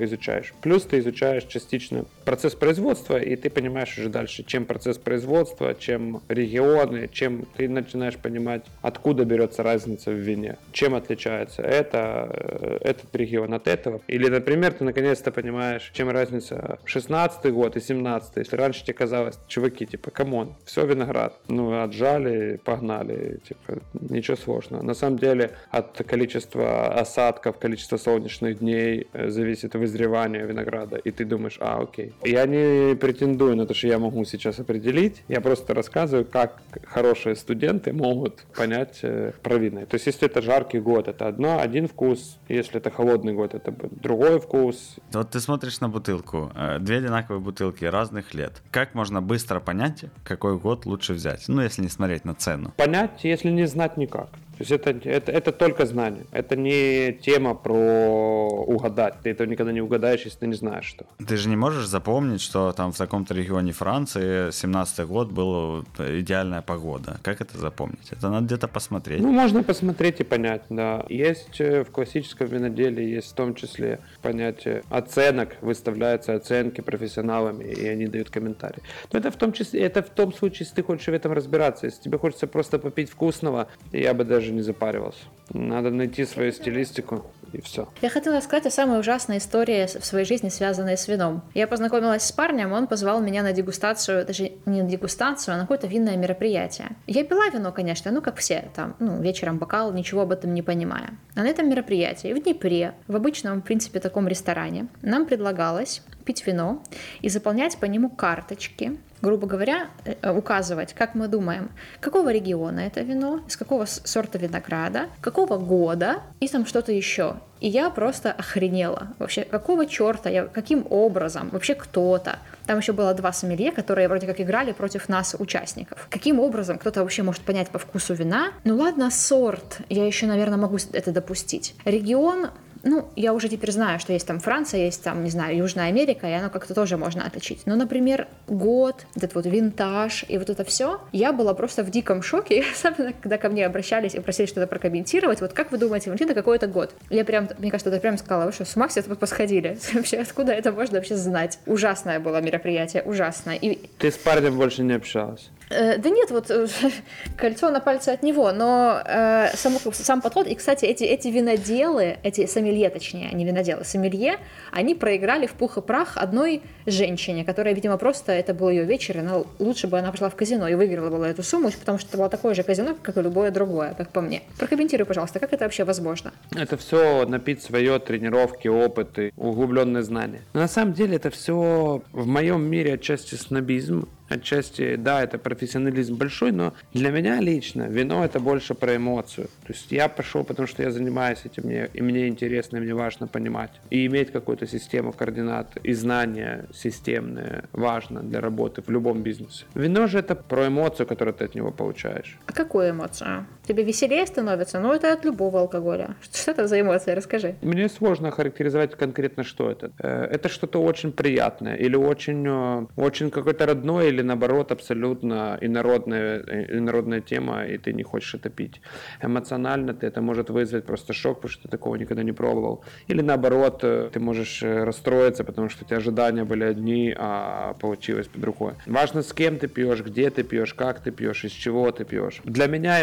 изучаешь. 0.02 0.54
Плюс 0.62 0.84
ты 0.84 1.00
изучаешь 1.00 1.46
частично 1.46 2.06
процесс 2.26 2.56
производства, 2.56 3.18
и 3.18 3.38
ты 3.38 3.50
понимаешь, 3.50 3.69
понимаешь 3.70 3.98
уже 4.00 4.10
дальше, 4.10 4.44
чем 4.44 4.66
процесс 4.66 4.98
производства, 4.98 5.76
чем 5.76 6.22
регионы, 6.28 7.08
чем 7.12 7.46
ты 7.56 7.70
начинаешь 7.70 8.18
понимать, 8.18 8.66
откуда 8.82 9.26
берется 9.26 9.62
разница 9.62 10.10
в 10.10 10.16
вине, 10.16 10.58
чем 10.72 10.96
отличается 10.96 11.62
это, 11.62 12.30
э, 12.32 12.78
этот 12.82 13.16
регион 13.16 13.54
от 13.54 13.68
этого. 13.68 14.02
Или, 14.08 14.28
например, 14.28 14.74
ты 14.74 14.84
наконец-то 14.84 15.32
понимаешь, 15.32 15.92
чем 15.94 16.10
разница 16.10 16.80
16 16.86 17.52
год 17.52 17.78
и 17.78 17.80
17 17.80 18.38
Если 18.38 18.56
раньше 18.56 18.84
тебе 18.84 18.94
казалось, 18.94 19.38
чуваки, 19.48 19.86
типа, 19.86 20.10
come 20.10 20.36
on, 20.36 20.56
все 20.66 20.86
виноград. 20.86 21.36
Ну, 21.48 21.84
отжали, 21.84 22.60
погнали, 22.66 23.40
типа, 23.48 23.82
ничего 23.94 24.36
сложного. 24.36 24.82
На 24.82 24.96
самом 24.96 25.20
деле, 25.20 25.52
от 25.70 26.02
количества 26.08 26.88
осадков, 27.00 27.60
количества 27.60 27.98
солнечных 27.98 28.60
дней 28.60 29.08
э, 29.14 29.30
зависит 29.30 29.76
вызревание 29.76 30.46
винограда. 30.46 30.98
И 30.98 31.12
ты 31.12 31.24
думаешь, 31.24 31.58
а, 31.60 31.82
окей. 31.84 32.14
Я 32.24 32.48
не 32.48 32.96
претендую 32.96 33.59
на 33.60 33.66
то, 33.66 33.74
что 33.74 33.88
я 33.88 34.00
могу 34.00 34.24
сейчас 34.26 34.60
определить. 34.60 35.24
Я 35.28 35.42
просто 35.42 35.74
рассказываю, 35.74 36.26
как 36.26 36.62
хорошие 36.86 37.36
студенты 37.36 37.94
могут 37.94 38.46
понять 38.56 39.00
э, 39.04 39.34
про 39.44 39.58
вины. 39.58 39.86
То 39.86 39.96
есть, 39.96 40.08
если 40.08 40.28
это 40.28 40.42
жаркий 40.42 40.80
год, 40.80 41.08
это 41.08 41.28
одно, 41.28 41.60
один 41.60 41.88
вкус. 41.88 42.38
Если 42.48 42.78
это 42.78 42.90
холодный 42.90 43.34
год, 43.34 43.54
это 43.54 43.74
другой 43.92 44.40
вкус. 44.40 44.96
Вот 45.12 45.32
ты 45.32 45.40
смотришь 45.40 45.80
на 45.80 45.90
бутылку. 45.90 46.52
Э, 46.56 46.80
две 46.80 46.98
одинаковые 46.98 47.42
бутылки 47.42 47.86
разных 47.86 48.34
лет. 48.34 48.62
Как 48.72 48.96
можно 48.96 49.22
быстро 49.22 49.60
понять, 49.60 50.06
какой 50.24 50.58
год 50.58 50.86
лучше 50.86 51.14
взять? 51.14 51.46
Ну, 51.48 51.62
если 51.62 51.82
не 51.82 51.90
смотреть 51.90 52.26
на 52.26 52.36
цену. 52.36 52.74
Понять, 52.78 53.24
если 53.24 53.50
не 53.50 53.68
знать 53.68 53.98
никак. 53.98 54.30
То 54.60 54.64
есть 54.64 54.72
это, 54.74 54.90
это, 55.10 55.32
это 55.32 55.52
только 55.54 55.86
знание. 55.86 56.26
Это 56.34 56.58
не 56.58 57.14
тема 57.14 57.56
про 57.56 58.50
угадать. 58.68 59.14
Ты 59.24 59.30
этого 59.30 59.48
никогда 59.48 59.72
не 59.72 59.80
угадаешь, 59.80 60.26
если 60.26 60.40
ты 60.40 60.48
не 60.48 60.56
знаешь 60.56 60.84
что. 60.84 61.06
Ты 61.26 61.38
же 61.38 61.48
не 61.48 61.56
можешь 61.56 61.86
запомнить, 61.86 62.42
что 62.42 62.74
там 62.74 62.92
в 62.92 62.98
таком-то 62.98 63.34
регионе 63.34 63.72
Франции 63.72 64.52
17 64.52 65.08
год 65.08 65.32
была 65.32 65.86
идеальная 65.98 66.62
погода. 66.62 67.22
Как 67.24 67.40
это 67.40 67.58
запомнить? 67.58 68.12
Это 68.12 68.28
надо 68.28 68.48
где-то 68.48 68.68
посмотреть. 68.68 69.22
Ну, 69.22 69.32
можно 69.32 69.64
посмотреть 69.64 70.20
и 70.20 70.24
понять, 70.26 70.64
да. 70.70 71.06
Есть 71.08 71.62
э, 71.62 71.86
в 71.86 71.92
классическом 71.92 72.48
виноделии, 72.48 73.16
есть 73.16 73.32
в 73.32 73.36
том 73.36 73.56
числе 73.56 74.00
понятие 74.22 74.84
оценок, 74.90 75.56
выставляются 75.62 76.36
оценки 76.36 76.82
профессионалами, 76.82 77.64
и 77.64 77.88
они 77.88 78.08
дают 78.08 78.30
комментарии. 78.30 78.82
Но 79.14 79.20
это 79.20 79.32
в 79.32 79.38
том 79.38 79.54
числе, 79.54 79.84
это 79.84 80.04
в 80.04 80.10
том 80.10 80.34
случае, 80.34 80.66
если 80.66 80.76
ты 80.76 80.84
хочешь 80.84 81.08
в 81.08 81.14
этом 81.14 81.32
разбираться. 81.32 81.86
Если 81.86 82.02
тебе 82.02 82.18
хочется 82.18 82.48
просто 82.48 82.78
попить 82.78 83.10
вкусного, 83.10 83.70
я 83.94 84.14
бы 84.14 84.26
даже 84.26 84.49
даже 84.50 84.54
не 84.56 84.62
запаривался. 84.62 85.20
Надо 85.54 85.90
найти 85.90 86.26
свою 86.26 86.52
стилистику 86.52 87.26
и 87.54 87.62
все. 87.62 87.88
Я 88.02 88.10
хотела 88.10 88.40
сказать 88.42 88.68
о 88.68 88.72
самой 88.72 89.00
ужасной 89.00 89.38
истории 89.38 89.86
в 89.86 90.06
своей 90.06 90.26
жизни, 90.26 90.50
связанной 90.50 90.96
с 90.96 91.08
вином. 91.08 91.42
Я 91.56 91.68
познакомилась 91.68 92.24
с 92.24 92.32
парнем, 92.32 92.72
он 92.72 92.88
позвал 92.88 93.22
меня 93.22 93.44
на 93.44 93.52
дегустацию, 93.52 94.26
даже 94.26 94.52
не 94.66 94.84
на 94.84 94.90
дегустацию, 94.90 95.56
а 95.56 95.58
на 95.58 95.64
какое-то 95.64 95.88
винное 95.88 96.18
мероприятие. 96.18 96.90
Я 97.08 97.24
пила 97.24 97.50
вино, 97.50 97.72
конечно, 97.72 98.12
ну 98.12 98.22
как 98.22 98.38
все, 98.38 98.70
там, 98.76 98.96
ну, 99.00 99.22
вечером 99.22 99.58
бокал, 99.58 99.92
ничего 99.94 100.22
об 100.22 100.32
этом 100.32 100.54
не 100.54 100.62
понимая. 100.62 101.18
А 101.36 101.42
на 101.42 101.48
этом 101.48 101.70
мероприятии 101.70 102.34
в 102.34 102.44
Днепре, 102.44 102.94
в 103.08 103.16
обычном, 103.16 103.62
в 103.62 103.64
принципе, 103.64 104.00
таком 104.00 104.28
ресторане, 104.28 104.88
нам 105.02 105.26
предлагалось 105.26 106.04
пить 106.26 106.46
вино 106.46 106.84
и 107.22 107.30
заполнять 107.30 107.78
по 107.78 107.86
нему 107.86 108.10
карточки, 108.10 109.00
грубо 109.22 109.48
говоря, 109.48 109.88
э, 110.06 110.32
указывать, 110.32 110.94
как 110.94 111.16
мы 111.16 111.28
думаем, 111.28 111.72
какого 112.00 112.32
региона 112.32 112.80
это 112.80 113.02
вино, 113.02 113.42
из 113.48 113.58
какого 113.58 113.86
сорта 113.86 114.38
винограда, 114.38 115.08
какого 115.22 115.58
года 115.58 116.22
и 116.40 116.48
там 116.48 116.66
что-то 116.66 116.92
еще. 116.92 117.36
И 117.60 117.68
я 117.68 117.90
просто 117.90 118.32
охренела. 118.32 119.10
Вообще, 119.20 119.44
какого 119.44 119.86
черта, 119.86 120.30
я, 120.30 120.46
каким 120.46 120.86
образом, 120.90 121.50
вообще 121.50 121.76
кто-то. 121.76 122.40
Там 122.66 122.80
еще 122.80 122.94
было 122.94 123.14
два 123.14 123.34
сомелье, 123.34 123.72
которые 123.72 124.08
вроде 124.08 124.28
как 124.28 124.40
играли 124.40 124.72
против 124.72 125.10
нас, 125.10 125.36
участников. 125.38 126.08
Каким 126.10 126.40
образом 126.40 126.78
кто-то 126.78 127.02
вообще 127.02 127.24
может 127.24 127.42
понять 127.42 127.70
по 127.70 127.80
вкусу 127.80 128.14
вина? 128.14 128.54
Ну 128.64 128.78
ладно, 128.78 129.12
сорт, 129.12 129.80
я 129.90 130.06
еще, 130.06 130.26
наверное, 130.26 130.58
могу 130.58 130.78
это 130.94 131.12
допустить. 131.12 131.76
Регион, 131.84 132.48
ну, 132.84 133.10
я 133.16 133.34
уже 133.34 133.50
теперь 133.50 133.72
знаю, 133.72 134.00
что 134.00 134.14
есть 134.14 134.28
там 134.28 134.40
Франция, 134.40 134.86
есть 134.86 135.04
там, 135.04 135.24
не 135.24 135.30
знаю, 135.30 135.58
Южная 135.58 135.88
Америка, 135.88 136.28
и 136.28 136.32
оно 136.32 136.50
как-то 136.50 136.74
тоже 136.74 136.98
можно 136.98 137.26
отличить. 137.26 137.66
Но, 137.66 137.76
например, 137.76 138.28
год, 138.48 139.06
этот 139.16 139.36
вот 139.36 139.46
винтаж 139.46 140.26
и 140.28 140.38
вот 140.38 140.50
это 140.50 140.64
все, 140.64 141.02
я 141.12 141.34
была 141.34 141.54
просто 141.54 141.84
в 141.84 141.90
диком 141.90 142.22
шоке, 142.22 142.64
особенно 142.74 143.14
когда 143.14 143.38
ко 143.38 143.50
мне 143.50 143.66
обращались 143.66 144.16
и 144.16 144.20
просили 144.20 144.46
что-то 144.46 144.68
прокомментировать. 144.68 145.42
Вот 145.42 145.54
как 145.54 145.72
вы 145.72 145.78
думаете, 145.78 146.10
Валентина, 146.10 146.34
какой 146.34 146.58
это 146.58 146.68
год? 146.68 146.94
Я 147.10 147.26
прям, 147.26 147.50
мне 147.58 147.72
кажется, 147.72 147.90
это 147.90 148.00
прям 148.00 148.18
сказала, 148.18 148.46
вы 148.46 148.52
что, 148.52 148.66
с 148.66 148.76
ума 148.76 148.88
все 148.88 149.02
тут 149.02 149.20
посходили? 149.20 149.78
Вообще, 149.94 150.18
откуда 150.18 150.54
это 150.54 150.72
можно 150.72 150.98
вообще 150.98 151.16
знать? 151.16 151.60
Ужасное 151.66 152.20
было 152.20 152.42
мероприятие, 152.42 153.04
ужасное. 153.04 153.56
И... 153.56 153.90
Ты 153.98 154.12
с 154.12 154.18
парнем 154.18 154.58
больше 154.58 154.84
не 154.84 154.94
общалась? 154.94 155.50
Э, 155.70 155.98
да 155.98 156.10
нет, 156.10 156.32
вот 156.32 156.50
э, 156.50 156.68
кольцо 157.38 157.70
на 157.70 157.80
пальце 157.80 158.10
от 158.10 158.24
него, 158.24 158.52
но 158.52 159.02
э, 159.06 159.50
сам, 159.54 159.78
сам 159.94 160.22
подход, 160.22 160.48
и, 160.48 160.56
кстати, 160.56 160.86
эти, 160.86 161.04
эти 161.04 161.28
виноделы, 161.28 162.18
эти 162.24 162.46
сомелье, 162.48 162.90
точнее, 162.90 163.30
не 163.34 163.46
виноделы, 163.46 163.84
сомелье, 163.84 164.38
они 164.72 164.96
проиграли 164.96 165.46
в 165.46 165.54
пух 165.54 165.78
и 165.78 165.82
прах 165.82 166.18
одной 166.18 166.62
женщине, 166.86 167.46
которая, 167.46 167.76
видимо, 167.76 167.98
просто, 167.98 168.32
это 168.32 168.54
был 168.54 168.70
ее 168.70 168.84
вечер, 168.84 169.18
и 169.18 169.20
она, 169.20 169.44
лучше 169.60 169.88
бы 169.88 170.00
она 170.00 170.12
пошла 170.12 170.30
в 170.30 170.36
казино 170.36 170.68
и 170.68 170.76
выиграла 170.76 171.16
бы 171.16 171.26
эту 171.26 171.44
сумму, 171.44 171.70
потому 171.72 172.00
что 172.00 172.10
это 172.10 172.18
было 172.18 172.30
такое 172.30 172.56
же 172.56 172.64
казино, 172.64 172.96
как 173.02 173.18
и 173.18 173.22
любое 173.22 173.52
другое, 173.52 173.94
как 173.94 174.10
по 174.10 174.22
мне. 174.22 174.42
Прокомментируй, 174.58 175.06
пожалуйста, 175.06 175.40
как 175.40 175.54
это 175.54 175.66
вообще 175.66 175.84
возможно? 175.84 176.34
Это 176.56 176.78
все 176.78 177.26
напить 177.26 177.62
свое, 177.62 178.00
тренировки, 178.00 178.68
опыты, 178.68 179.32
углубленные 179.38 180.02
знания. 180.02 180.42
Но 180.54 180.62
на 180.62 180.68
самом 180.68 180.94
деле 180.94 181.18
это 181.18 181.30
все 181.30 182.02
в 182.12 182.26
моем 182.26 182.64
мире 182.64 182.96
отчасти 182.96 183.36
снобизм, 183.36 184.08
отчасти, 184.30 184.96
да, 184.96 185.24
это 185.24 185.38
профессионализм 185.38 186.16
большой, 186.16 186.52
но 186.52 186.74
для 186.94 187.12
меня 187.12 187.40
лично 187.40 187.84
вино 187.84 188.24
это 188.24 188.40
больше 188.40 188.74
про 188.76 188.96
эмоцию. 188.96 189.48
То 189.66 189.74
есть 189.74 189.92
я 189.92 190.08
пошел, 190.08 190.44
потому 190.44 190.68
что 190.68 190.84
я 190.84 190.92
занимаюсь 190.92 191.40
этим, 191.46 191.64
мне, 191.66 191.90
и 191.94 192.02
мне 192.02 192.28
интересно, 192.28 192.78
и 192.78 192.80
мне 192.80 192.94
важно 192.94 193.28
понимать. 193.28 193.72
И 193.90 194.06
иметь 194.06 194.32
какую-то 194.32 194.68
систему 194.68 195.12
координат 195.14 195.78
и 195.84 195.94
знания 195.94 196.66
системные 196.74 197.64
важно 197.74 198.22
для 198.22 198.42
работы 198.42 198.82
в 198.82 198.90
любом 198.90 199.22
бизнесе. 199.24 199.66
Вино 199.76 200.08
же 200.08 200.20
это 200.20 200.36
про 200.36 200.68
эмоцию, 200.68 201.08
которую 201.08 201.34
ты 201.34 201.46
от 201.46 201.56
него 201.56 201.72
получаешь. 201.72 202.38
А 202.46 202.54
какую 202.54 202.92
эмоцию? 202.92 203.46
Тебе 203.70 203.84
веселее 203.84 204.26
становится? 204.26 204.80
Ну, 204.80 204.92
это 204.92 205.14
от 205.14 205.26
любого 205.26 205.60
алкоголя. 205.60 206.16
Что 206.34 206.52
это 206.52 206.68
за 206.68 206.82
эмоция? 206.82 207.14
Расскажи. 207.14 207.54
Мне 207.62 207.88
сложно 207.88 208.32
характеризовать 208.32 208.96
конкретно, 208.96 209.44
что 209.44 209.70
это. 209.70 209.92
Э, 210.00 210.26
это 210.26 210.50
что-то 210.50 210.82
очень 210.82 211.12
приятное 211.12 211.76
или 211.76 211.96
очень, 211.96 212.48
э, 212.48 212.88
очень 212.96 213.30
какое-то 213.30 213.68
родное 213.68 214.08
или 214.08 214.24
наоборот 214.24 214.72
абсолютно 214.72 215.60
инородная, 215.62 216.44
э, 216.48 216.78
инородная 216.80 217.22
тема, 217.22 217.64
и 217.64 217.78
ты 217.78 217.94
не 217.94 218.02
хочешь 218.02 218.34
это 218.34 218.50
пить. 218.50 218.82
Эмоционально 219.22 219.94
ты 219.94 220.08
это 220.08 220.22
может 220.22 220.50
вызвать 220.50 220.86
просто 220.86 221.14
шок, 221.14 221.36
потому 221.36 221.52
что 221.52 221.62
ты 221.62 221.70
такого 221.70 221.96
никогда 221.96 222.24
не 222.24 222.34
пробовал. 222.34 222.84
Или 223.08 223.22
наоборот, 223.22 223.82
ты 223.82 224.20
можешь 224.20 224.64
расстроиться, 224.64 225.44
потому 225.44 225.70
что 225.70 225.86
у 225.86 225.88
тебя 225.88 225.98
ожидания 225.98 226.44
были 226.44 226.64
одни, 226.64 227.14
а 227.16 227.76
получилось 227.80 228.28
по 228.28 228.40
другой. 228.40 228.74
Важно, 228.88 229.22
с 229.22 229.32
кем 229.32 229.58
ты 229.58 229.68
пьешь, 229.68 230.02
где 230.02 230.32
ты 230.32 230.42
пьешь, 230.42 230.74
как 230.74 231.02
ты 231.02 231.12
пьешь, 231.12 231.46
из 231.46 231.52
чего 231.52 231.92
ты 231.92 232.04
пьешь. 232.04 232.42
Для 232.46 232.66
меня 232.66 233.00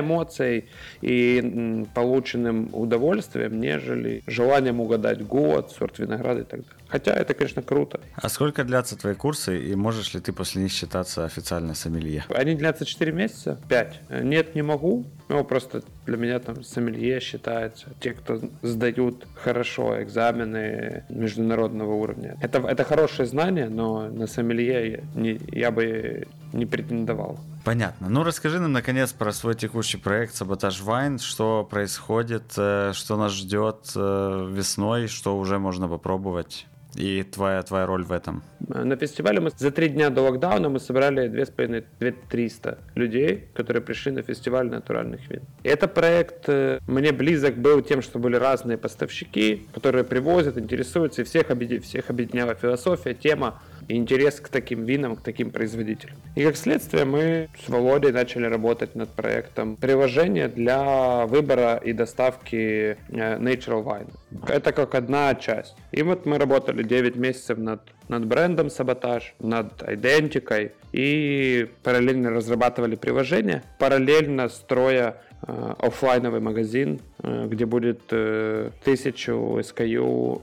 эмоцией 0.57 0.69
и 1.01 1.87
полученным 1.95 2.71
удовольствием, 2.73 3.61
нежели 3.61 4.23
желанием 4.27 4.81
угадать 4.81 5.23
год, 5.27 5.73
сорт 5.73 5.99
винограда 5.99 6.40
и 6.40 6.45
так 6.45 6.61
далее. 6.61 6.77
Хотя 6.88 7.14
это, 7.14 7.35
конечно, 7.35 7.62
круто. 7.62 8.01
А 8.14 8.29
сколько 8.29 8.64
длятся 8.64 8.97
твои 8.97 9.14
курсы, 9.14 9.59
и 9.59 9.75
можешь 9.75 10.14
ли 10.14 10.21
ты 10.21 10.33
после 10.33 10.62
них 10.62 10.73
считаться 10.73 11.25
официально 11.25 11.75
сомелье? 11.75 12.25
Они 12.29 12.55
длятся 12.55 12.85
4 12.85 13.12
месяца, 13.12 13.59
5. 13.69 14.11
Нет, 14.23 14.55
не 14.55 14.62
могу. 14.62 15.05
Ну, 15.29 15.42
просто 15.45 15.83
для 16.07 16.16
меня 16.16 16.38
там 16.38 16.62
сомелье 16.62 17.19
считается 17.21 17.88
те, 18.01 18.12
кто 18.12 18.40
сдают 18.62 19.27
хорошо 19.35 20.01
экзамены 20.01 21.05
международного 21.09 21.95
уровня. 21.95 22.37
Это, 22.40 22.59
это 22.59 22.85
хорошее 22.85 23.27
знание, 23.27 23.69
но 23.69 24.09
на 24.09 24.29
сомелье 24.29 24.90
я, 24.92 25.01
не, 25.21 25.40
я 25.51 25.73
бы 25.73 26.29
не 26.53 26.67
претендовал. 26.67 27.39
Понятно. 27.65 28.09
Ну, 28.09 28.23
расскажи 28.23 28.61
нам, 28.61 28.73
наконец, 28.73 29.13
про 29.13 29.33
свой 29.33 29.55
текущий 29.55 29.99
проект 29.99 30.35
«Саботаж 30.35 30.81
Вайн». 30.81 31.19
Что 31.19 31.67
происходит, 31.69 32.55
э, 32.57 32.93
что 32.95 33.17
нас 33.17 33.33
ждет 33.33 33.93
э, 33.97 34.49
весной, 34.51 35.09
что 35.09 35.37
уже 35.39 35.59
можно 35.59 35.89
попробовать? 35.89 36.67
и 36.97 37.23
твоя, 37.23 37.63
твоя 37.63 37.87
роль 37.87 38.05
в 38.05 38.13
этом? 38.13 38.43
На 38.69 38.97
фестивале 38.97 39.41
мы 39.41 39.51
за 39.57 39.71
три 39.71 39.89
дня 39.89 40.11
до 40.11 40.23
локдауна 40.23 40.69
мы 40.69 40.81
собрали 40.81 41.29
2500 41.29 42.79
людей, 42.95 43.49
которые 43.55 43.83
пришли 43.83 44.13
на 44.13 44.23
фестиваль 44.23 44.69
натуральных 44.69 45.29
вин. 45.31 45.43
И 45.63 45.69
это 45.69 45.89
проект 45.89 46.49
э, 46.49 46.81
мне 46.87 47.13
близок 47.13 47.57
был 47.57 47.83
тем, 47.83 48.03
что 48.03 48.19
были 48.19 48.37
разные 48.37 48.79
поставщики, 48.79 49.69
которые 49.75 50.05
привозят, 50.05 50.59
интересуются, 50.59 51.23
и 51.23 51.25
всех, 51.25 51.51
объединяла, 51.51 51.83
всех 51.83 52.11
объединяла 52.11 52.55
философия, 52.55 53.15
тема 53.15 53.61
интерес 53.89 54.41
к 54.41 54.49
таким 54.49 54.85
винам, 54.85 55.17
к 55.17 55.23
таким 55.23 55.51
производителям. 55.51 56.17
И 56.35 56.45
как 56.45 56.57
следствие 56.57 57.05
мы 57.05 57.49
с 57.65 57.69
Володей 57.69 58.12
начали 58.12 58.47
работать 58.47 58.95
над 58.95 59.11
проектом 59.11 59.77
приложения 59.77 60.49
для 60.49 61.27
выбора 61.27 61.81
и 61.85 61.93
доставки 61.93 62.57
э, 62.57 62.97
Natural 63.09 63.85
Wine. 63.85 64.11
Это 64.49 64.73
как 64.73 64.95
одна 64.95 65.35
часть. 65.35 65.75
И 65.93 66.03
вот 66.03 66.27
мы 66.27 66.39
работали 66.39 66.83
9 66.83 67.17
месяцев 67.17 67.59
над, 67.59 67.81
над 68.09 68.27
брендом 68.27 68.71
Саботаж, 68.71 69.35
над 69.38 69.83
идентикой 69.88 70.73
и 70.92 71.69
параллельно 71.83 72.31
разрабатывали 72.31 72.97
приложение, 72.97 73.62
параллельно 73.79 74.49
строя 74.49 75.16
Э, 75.49 75.75
офлайновый 75.79 76.40
магазин, 76.40 77.01
э, 77.23 77.47
где 77.49 77.66
будет 77.66 78.01
э, 78.11 78.71
SKU 78.85 80.42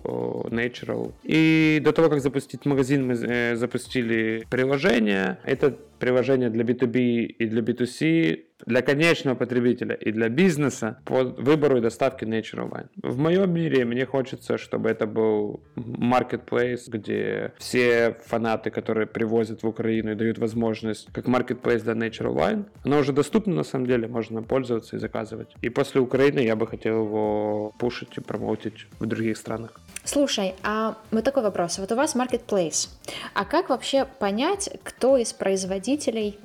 Natural. 0.50 1.12
И 1.24 1.82
до 1.84 1.92
того, 1.92 2.10
как 2.10 2.22
запустить 2.22 2.66
магазин, 2.66 3.08
мы 3.08 3.56
запустили 3.56 4.46
приложение. 4.50 5.40
Это 5.44 5.76
приложение 6.04 6.50
для 6.50 6.66
B2B 6.66 6.98
и 7.40 7.46
для 7.46 7.62
B2C 7.62 8.44
для 8.66 8.82
конечного 8.82 9.36
потребителя 9.36 9.96
и 9.96 10.12
для 10.12 10.30
бизнеса 10.30 10.98
по 11.06 11.24
выбору 11.24 11.78
и 11.78 11.82
доставке 11.82 12.26
Natural 12.26 12.70
Wine. 12.70 12.88
В 13.02 13.18
моем 13.18 13.54
мире 13.54 13.86
мне 13.86 14.06
хочется, 14.06 14.58
чтобы 14.58 14.90
это 14.90 15.06
был 15.06 15.62
marketplace, 15.76 16.84
где 16.88 17.54
все 17.58 18.18
фанаты, 18.26 18.70
которые 18.70 19.08
привозят 19.08 19.64
в 19.64 19.68
Украину 19.68 20.12
и 20.12 20.16
дают 20.16 20.38
возможность, 20.38 21.08
как 21.14 21.26
marketplace 21.26 21.84
для 21.84 21.94
Natural 21.94 22.34
Wine, 22.34 22.66
оно 22.84 23.00
уже 23.00 23.14
доступно 23.14 23.54
на 23.54 23.64
самом 23.64 23.88
деле, 23.88 24.08
можно 24.08 24.42
пользоваться 24.44 24.96
и 24.96 25.00
заказывать. 25.00 25.50
И 25.62 25.70
после 25.70 26.02
Украины 26.02 26.40
я 26.40 26.56
бы 26.56 26.68
хотел 26.68 27.06
его 27.06 27.74
пушить 27.78 28.18
и 28.18 28.22
промоутить 28.22 28.88
в 29.00 29.06
других 29.06 29.38
странах. 29.38 29.80
Слушай, 30.06 30.54
а 30.64 30.96
вот 31.12 31.24
такой 31.24 31.44
вопрос. 31.44 31.80
Вот 31.80 31.92
у 31.92 31.96
вас 31.96 32.16
marketplace. 32.16 32.90
А 33.34 33.46
как 33.46 33.70
вообще 33.70 34.06
понять, 34.20 34.70
кто 34.84 35.18
из 35.18 35.32
производителей, 35.34 35.93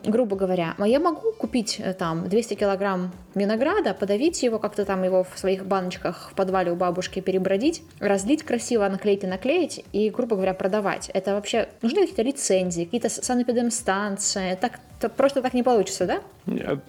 грубо 0.05 0.37
говоря, 0.37 0.75
я 0.85 1.01
могу 1.01 1.33
купить 1.33 1.77
э, 1.79 1.95
там 1.95 2.29
200 2.29 2.55
килограмм 2.55 3.13
винограда, 3.35 3.95
подавить 3.95 4.43
его, 4.43 4.59
как-то 4.59 4.85
там 4.85 5.03
его 5.03 5.25
в 5.25 5.39
своих 5.39 5.67
баночках 5.67 6.31
в 6.33 6.35
подвале 6.35 6.73
у 6.73 6.77
бабушки 6.77 7.21
перебродить, 7.21 7.83
разлить 8.01 8.43
красиво, 8.43 8.89
наклеить 8.89 9.25
и 9.25 9.27
наклеить 9.27 9.85
и, 9.93 10.11
грубо 10.11 10.37
говоря, 10.37 10.55
продавать. 10.55 11.11
Это 11.15 11.35
вообще 11.35 11.69
нужны 11.83 12.01
какие-то 12.01 12.23
лицензии, 12.23 12.85
какие-то 12.85 13.09
санэпидемстанции, 13.09 14.57
так 14.61 14.81
То 15.01 15.09
просто 15.09 15.43
так 15.43 15.55
не 15.55 15.63
получится, 15.63 16.07
да? 16.07 16.23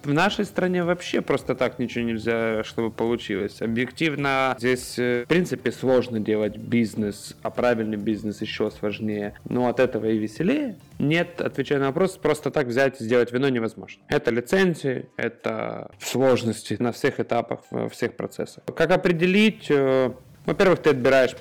В 0.02 0.12
нашей 0.12 0.44
стране 0.44 0.82
вообще 0.84 1.20
просто 1.20 1.54
так 1.54 1.78
ничего 1.78 2.04
нельзя, 2.04 2.64
чтобы 2.64 2.90
получилось. 2.90 3.62
Объективно 3.62 4.56
здесь, 4.58 4.98
э, 4.98 5.24
в 5.24 5.28
принципе, 5.28 5.70
сложно 5.70 6.18
делать 6.18 6.56
бизнес, 6.56 7.36
а 7.42 7.50
правильный 7.50 7.96
бизнес 7.96 8.40
еще 8.40 8.70
сложнее. 8.70 9.34
Но 9.48 9.68
от 9.68 9.78
этого 9.78 10.06
и 10.06 10.18
веселее. 10.18 10.76
Нет, 10.98 11.40
отвечая 11.40 11.78
на 11.78 11.86
вопрос, 11.86 12.16
просто 12.16 12.50
так 12.50 12.66
взять 12.66 13.00
и 13.00 13.04
сделать 13.04 13.32
вино 13.32 13.48
невозможно. 13.48 14.02
Это 14.08 14.30
лицензии, 14.30 15.08
это 15.16 15.90
сложности 16.00 16.76
на 16.78 16.92
всех 16.92 17.20
этапах, 17.20 17.60
во 17.70 17.88
всех 17.88 18.16
процессах. 18.16 18.64
Как 18.74 18.90
определить 18.90 19.70
э, 19.70 20.12
во-первых, 20.50 20.80
ты 20.80 20.90
отбираешь 20.90 21.36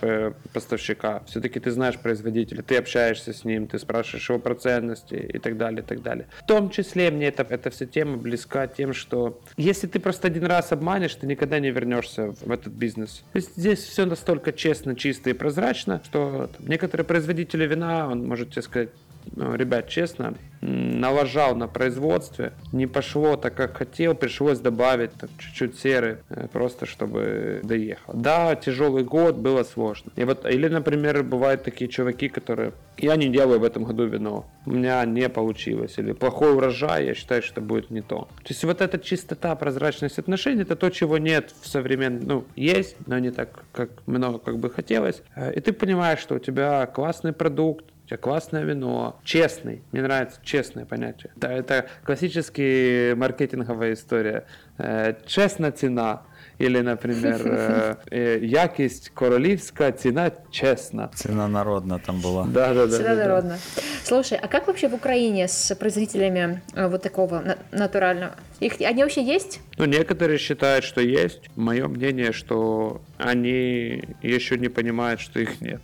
поставщика, 0.54 1.24
все-таки 1.28 1.60
ты 1.60 1.72
знаешь 1.72 1.98
производителя, 1.98 2.62
ты 2.62 2.78
общаешься 2.78 3.34
с 3.34 3.44
ним, 3.44 3.68
ты 3.68 3.80
спрашиваешь 3.80 4.30
его 4.30 4.38
про 4.40 4.54
ценности 4.54 5.16
и 5.16 5.40
так 5.40 5.58
далее, 5.58 5.82
и 5.82 5.86
так 5.86 6.04
далее. 6.04 6.28
В 6.44 6.46
том 6.46 6.70
числе 6.70 7.10
мне 7.10 7.28
это, 7.28 7.46
эта 7.50 7.72
вся 7.72 7.86
тема 7.86 8.18
близка 8.18 8.68
тем, 8.68 8.94
что 8.94 9.42
если 9.58 9.88
ты 9.88 10.00
просто 10.00 10.28
один 10.28 10.46
раз 10.46 10.72
обманешь, 10.72 11.16
ты 11.16 11.26
никогда 11.26 11.60
не 11.60 11.72
вернешься 11.72 12.28
в, 12.28 12.42
в 12.42 12.52
этот 12.52 12.74
бизнес. 12.74 13.24
То 13.34 13.38
есть 13.38 13.56
здесь 13.58 13.80
все 13.80 14.06
настолько 14.06 14.54
честно, 14.54 14.96
чисто 14.96 15.32
и 15.32 15.34
прозрачно, 15.34 16.02
что 16.06 16.50
там, 16.56 16.68
некоторые 16.68 17.06
производители 17.06 17.66
вина, 17.66 18.08
он 18.08 18.28
может 18.28 18.52
тебе 18.52 18.62
сказать, 18.62 18.90
ну, 19.36 19.56
ребят, 19.56 19.88
честно, 19.90 20.36
налажал 20.62 21.56
на 21.56 21.68
производстве, 21.68 22.54
не 22.72 22.88
пошло 22.88 23.38
так, 23.38 23.56
как 23.56 23.78
хотел, 23.78 24.14
пришлось 24.16 24.60
добавить 24.60 25.14
там, 25.14 25.30
чуть-чуть 25.38 25.80
серы, 25.80 26.20
э, 26.30 26.48
просто 26.52 26.86
чтобы 26.86 27.62
доехал. 27.64 28.14
Да, 28.14 28.56
тяжелый 28.56 29.04
год, 29.04 29.36
было 29.36 29.64
сложно. 29.64 30.12
И 30.16 30.24
вот, 30.24 30.46
или, 30.46 30.68
например, 30.68 31.24
бывают 31.24 31.64
такие 31.64 31.90
чуваки, 31.90 32.28
которые, 32.28 32.74
я 32.98 33.16
не 33.16 33.30
делаю 33.30 33.60
в 33.60 33.64
этом 33.64 33.84
году 33.84 34.06
вино, 34.06 34.46
у 34.66 34.72
меня 34.72 35.06
не 35.06 35.30
получилось, 35.30 35.98
или 35.98 36.12
плохой 36.12 36.54
урожай, 36.54 37.06
я 37.06 37.14
считаю, 37.14 37.42
что 37.42 37.62
будет 37.62 37.90
не 37.90 38.02
то. 38.02 38.28
То 38.44 38.50
есть 38.50 38.64
вот 38.64 38.82
эта 38.82 39.00
чистота, 39.00 39.56
прозрачность 39.56 40.20
отношений, 40.20 40.64
это 40.64 40.76
то, 40.76 40.90
чего 40.90 41.18
нет 41.18 41.54
в 41.62 41.68
современном, 41.68 42.28
ну, 42.28 42.46
есть, 42.56 42.98
но 43.08 43.18
не 43.20 43.32
так, 43.32 43.64
как 43.72 43.90
много, 44.06 44.40
как 44.40 44.58
бы 44.58 44.70
хотелось. 44.70 45.22
Э, 45.36 45.54
и 45.54 45.62
ты 45.62 45.72
понимаешь, 45.72 46.20
что 46.20 46.36
у 46.36 46.40
тебя 46.40 46.86
классный 46.88 47.32
продукт, 47.32 47.86
тебя 48.09 48.19
классное 48.19 48.65
вино, 48.65 49.19
честный, 49.25 49.83
мне 49.93 50.03
нравится 50.03 50.39
честное 50.43 50.85
понятие. 50.85 51.33
Это, 51.37 51.49
это 51.49 51.87
классическая 52.05 53.15
маркетинговая 53.15 53.95
история. 53.95 54.45
Э, 54.79 55.15
честная 55.27 55.73
цена, 55.73 56.23
или, 56.59 56.81
например, 56.81 57.41
э, 57.45 57.97
э, 58.11 58.45
якість 58.45 59.09
королівська, 59.09 59.93
ціна 59.93 60.31
честна. 60.51 61.09
Цена 61.15 61.49
народна 61.49 61.99
там 61.99 62.21
была. 62.21 62.47
Да, 62.47 62.75
да, 62.75 62.87
да. 62.87 62.97
Цена 62.97 63.15
да, 63.15 63.15
народна. 63.15 63.59
Да. 63.77 63.83
Слушай, 64.05 64.39
а 64.43 64.49
как 64.49 64.67
вообще 64.67 64.89
в 64.89 64.95
Украине 64.95 65.49
с 65.49 65.75
производителями 65.75 66.61
вот 66.77 67.03
такого 67.03 67.43
натурального? 67.73 68.33
их, 68.60 68.82
они 68.82 69.04
вообще 69.04 69.24
есть? 69.24 69.62
Ну, 69.78 69.86
некоторые 69.86 70.38
считают, 70.38 70.84
что 70.84 71.02
есть. 71.02 71.42
Мое 71.56 71.88
мнение, 71.88 72.34
что 72.34 73.02
они 73.18 74.04
еще 74.22 74.58
не 74.58 74.68
понимают, 74.68 75.22
что 75.22 75.40
их 75.40 75.62
нет. 75.62 75.82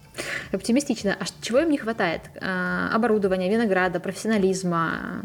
Оптимистично. 0.51 1.15
А 1.19 1.25
чего 1.41 1.59
им 1.59 1.69
не 1.69 1.77
хватает? 1.77 2.21
А, 2.41 2.89
оборудования, 2.93 3.49
винограда, 3.49 3.99
профессионализма? 3.99 5.21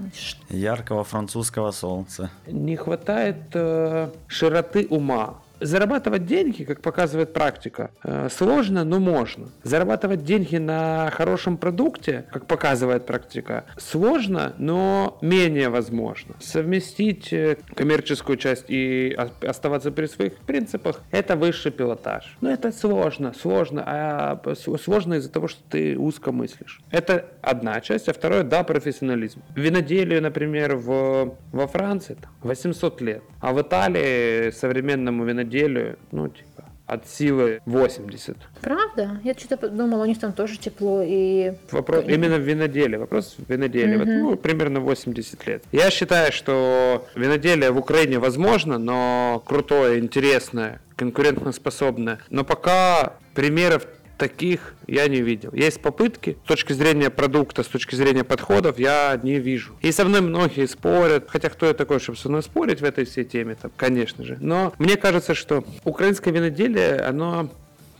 Яркого 0.49 1.05
французского 1.05 1.73
солнца. 1.73 2.31
Не 2.47 2.77
хватает 2.77 3.37
э, 3.55 4.11
широты 4.29 4.87
ума 4.89 5.41
Зарабатывать 5.61 6.25
деньги, 6.25 6.65
как 6.65 6.81
показывает 6.81 7.35
практика, 7.35 7.91
э, 8.03 8.29
сложно, 8.31 8.85
но 8.85 8.99
можно. 8.99 9.49
Зарабатывать 9.63 10.25
деньги 10.25 10.57
на 10.57 11.11
хорошем 11.11 11.59
продукте, 11.59 12.25
как 12.33 12.47
показывает 12.47 13.05
практика, 13.05 13.67
сложно, 13.77 14.55
но 14.57 15.19
менее 15.21 15.69
возможно. 15.69 16.35
Совместить 16.41 17.31
э, 17.33 17.59
коммерческую 17.75 18.39
часть 18.39 18.65
и 18.69 19.15
оставаться 19.47 19.93
при 19.93 20.07
своих 20.07 20.37
принципах– 20.39 21.03
это 21.11 21.37
высший 21.37 21.73
пилотаж. 21.73 22.37
Но 22.41 22.51
это 22.51 22.73
сложно, 22.73 23.35
сложно, 23.39 23.85
а 23.87 24.43
сложно 24.83 25.15
из-за 25.15 25.31
того, 25.31 25.47
что 25.47 25.61
ты 25.69 25.99
узко 25.99 26.33
мыслишь. 26.33 26.81
Это 26.91 27.27
одна 27.43 27.81
часть, 27.83 28.09
а 28.09 28.15
второе– 28.15 28.43
да, 28.45 28.65
профессионализм. 28.65 29.43
Виноделию, 29.55 30.23
например, 30.23 30.77
в, 30.77 31.37
во 31.53 31.67
Франции 31.67 32.17
800 32.43 33.01
лет, 33.03 33.23
а 33.41 33.53
в 33.53 33.61
Италии 33.61 34.51
современному 34.53 35.25
виноделию 35.25 35.50
неделю, 35.51 35.97
ну, 36.13 36.29
типа, 36.29 36.65
от 36.87 37.09
силы 37.09 37.61
80. 37.67 38.37
Правда? 38.61 39.21
Я 39.23 39.35
что-то 39.35 39.69
думала, 39.69 40.03
у 40.03 40.07
них 40.07 40.19
там 40.19 40.33
тоже 40.33 40.59
тепло 40.59 41.03
и... 41.05 41.53
Вопрос 41.71 42.05
именно 42.07 42.37
в 42.37 42.41
виноделии. 42.41 42.97
Вопрос 42.97 43.37
в 43.39 43.51
виноделии. 43.51 43.97
Угу. 43.97 44.05
Вот, 44.05 44.31
ну, 44.31 44.37
примерно 44.37 44.81
80 44.81 45.47
лет. 45.47 45.65
Я 45.73 45.91
считаю, 45.91 46.33
что 46.33 47.07
виноделие 47.15 47.71
в 47.71 47.79
Украине 47.79 48.19
возможно, 48.19 48.79
но 48.79 49.43
крутое, 49.47 50.01
интересное, 50.01 50.81
конкурентоспособное. 50.97 52.19
Но 52.29 52.45
пока 52.45 53.15
примеров 53.35 53.87
таких 54.21 54.75
я 54.87 55.09
не 55.09 55.23
видел. 55.23 55.51
Есть 55.55 55.81
попытки 55.81 56.37
с 56.45 56.49
точки 56.49 56.75
зрения 56.75 57.09
продукта, 57.09 57.63
с 57.63 57.67
точки 57.67 57.95
зрения 57.95 58.23
подходов, 58.23 58.79
я 58.79 59.19
не 59.23 59.41
вижу. 59.41 59.73
И 59.81 59.91
со 59.93 60.05
мной 60.05 60.21
многие 60.21 60.67
спорят, 60.67 61.25
хотя 61.29 61.49
кто 61.49 61.67
я 61.67 61.73
такой, 61.73 62.01
чтобы 62.01 62.19
со 62.19 62.29
мной 62.29 62.43
спорить 62.43 62.83
в 62.83 62.85
этой 62.85 63.07
всей 63.07 63.25
теме, 63.25 63.57
там, 63.61 63.71
конечно 63.77 64.23
же. 64.23 64.37
Но 64.41 64.75
мне 64.79 64.97
кажется, 64.97 65.35
что 65.35 65.65
украинское 65.85 66.35
виноделие, 66.35 66.97
оно 67.01 67.49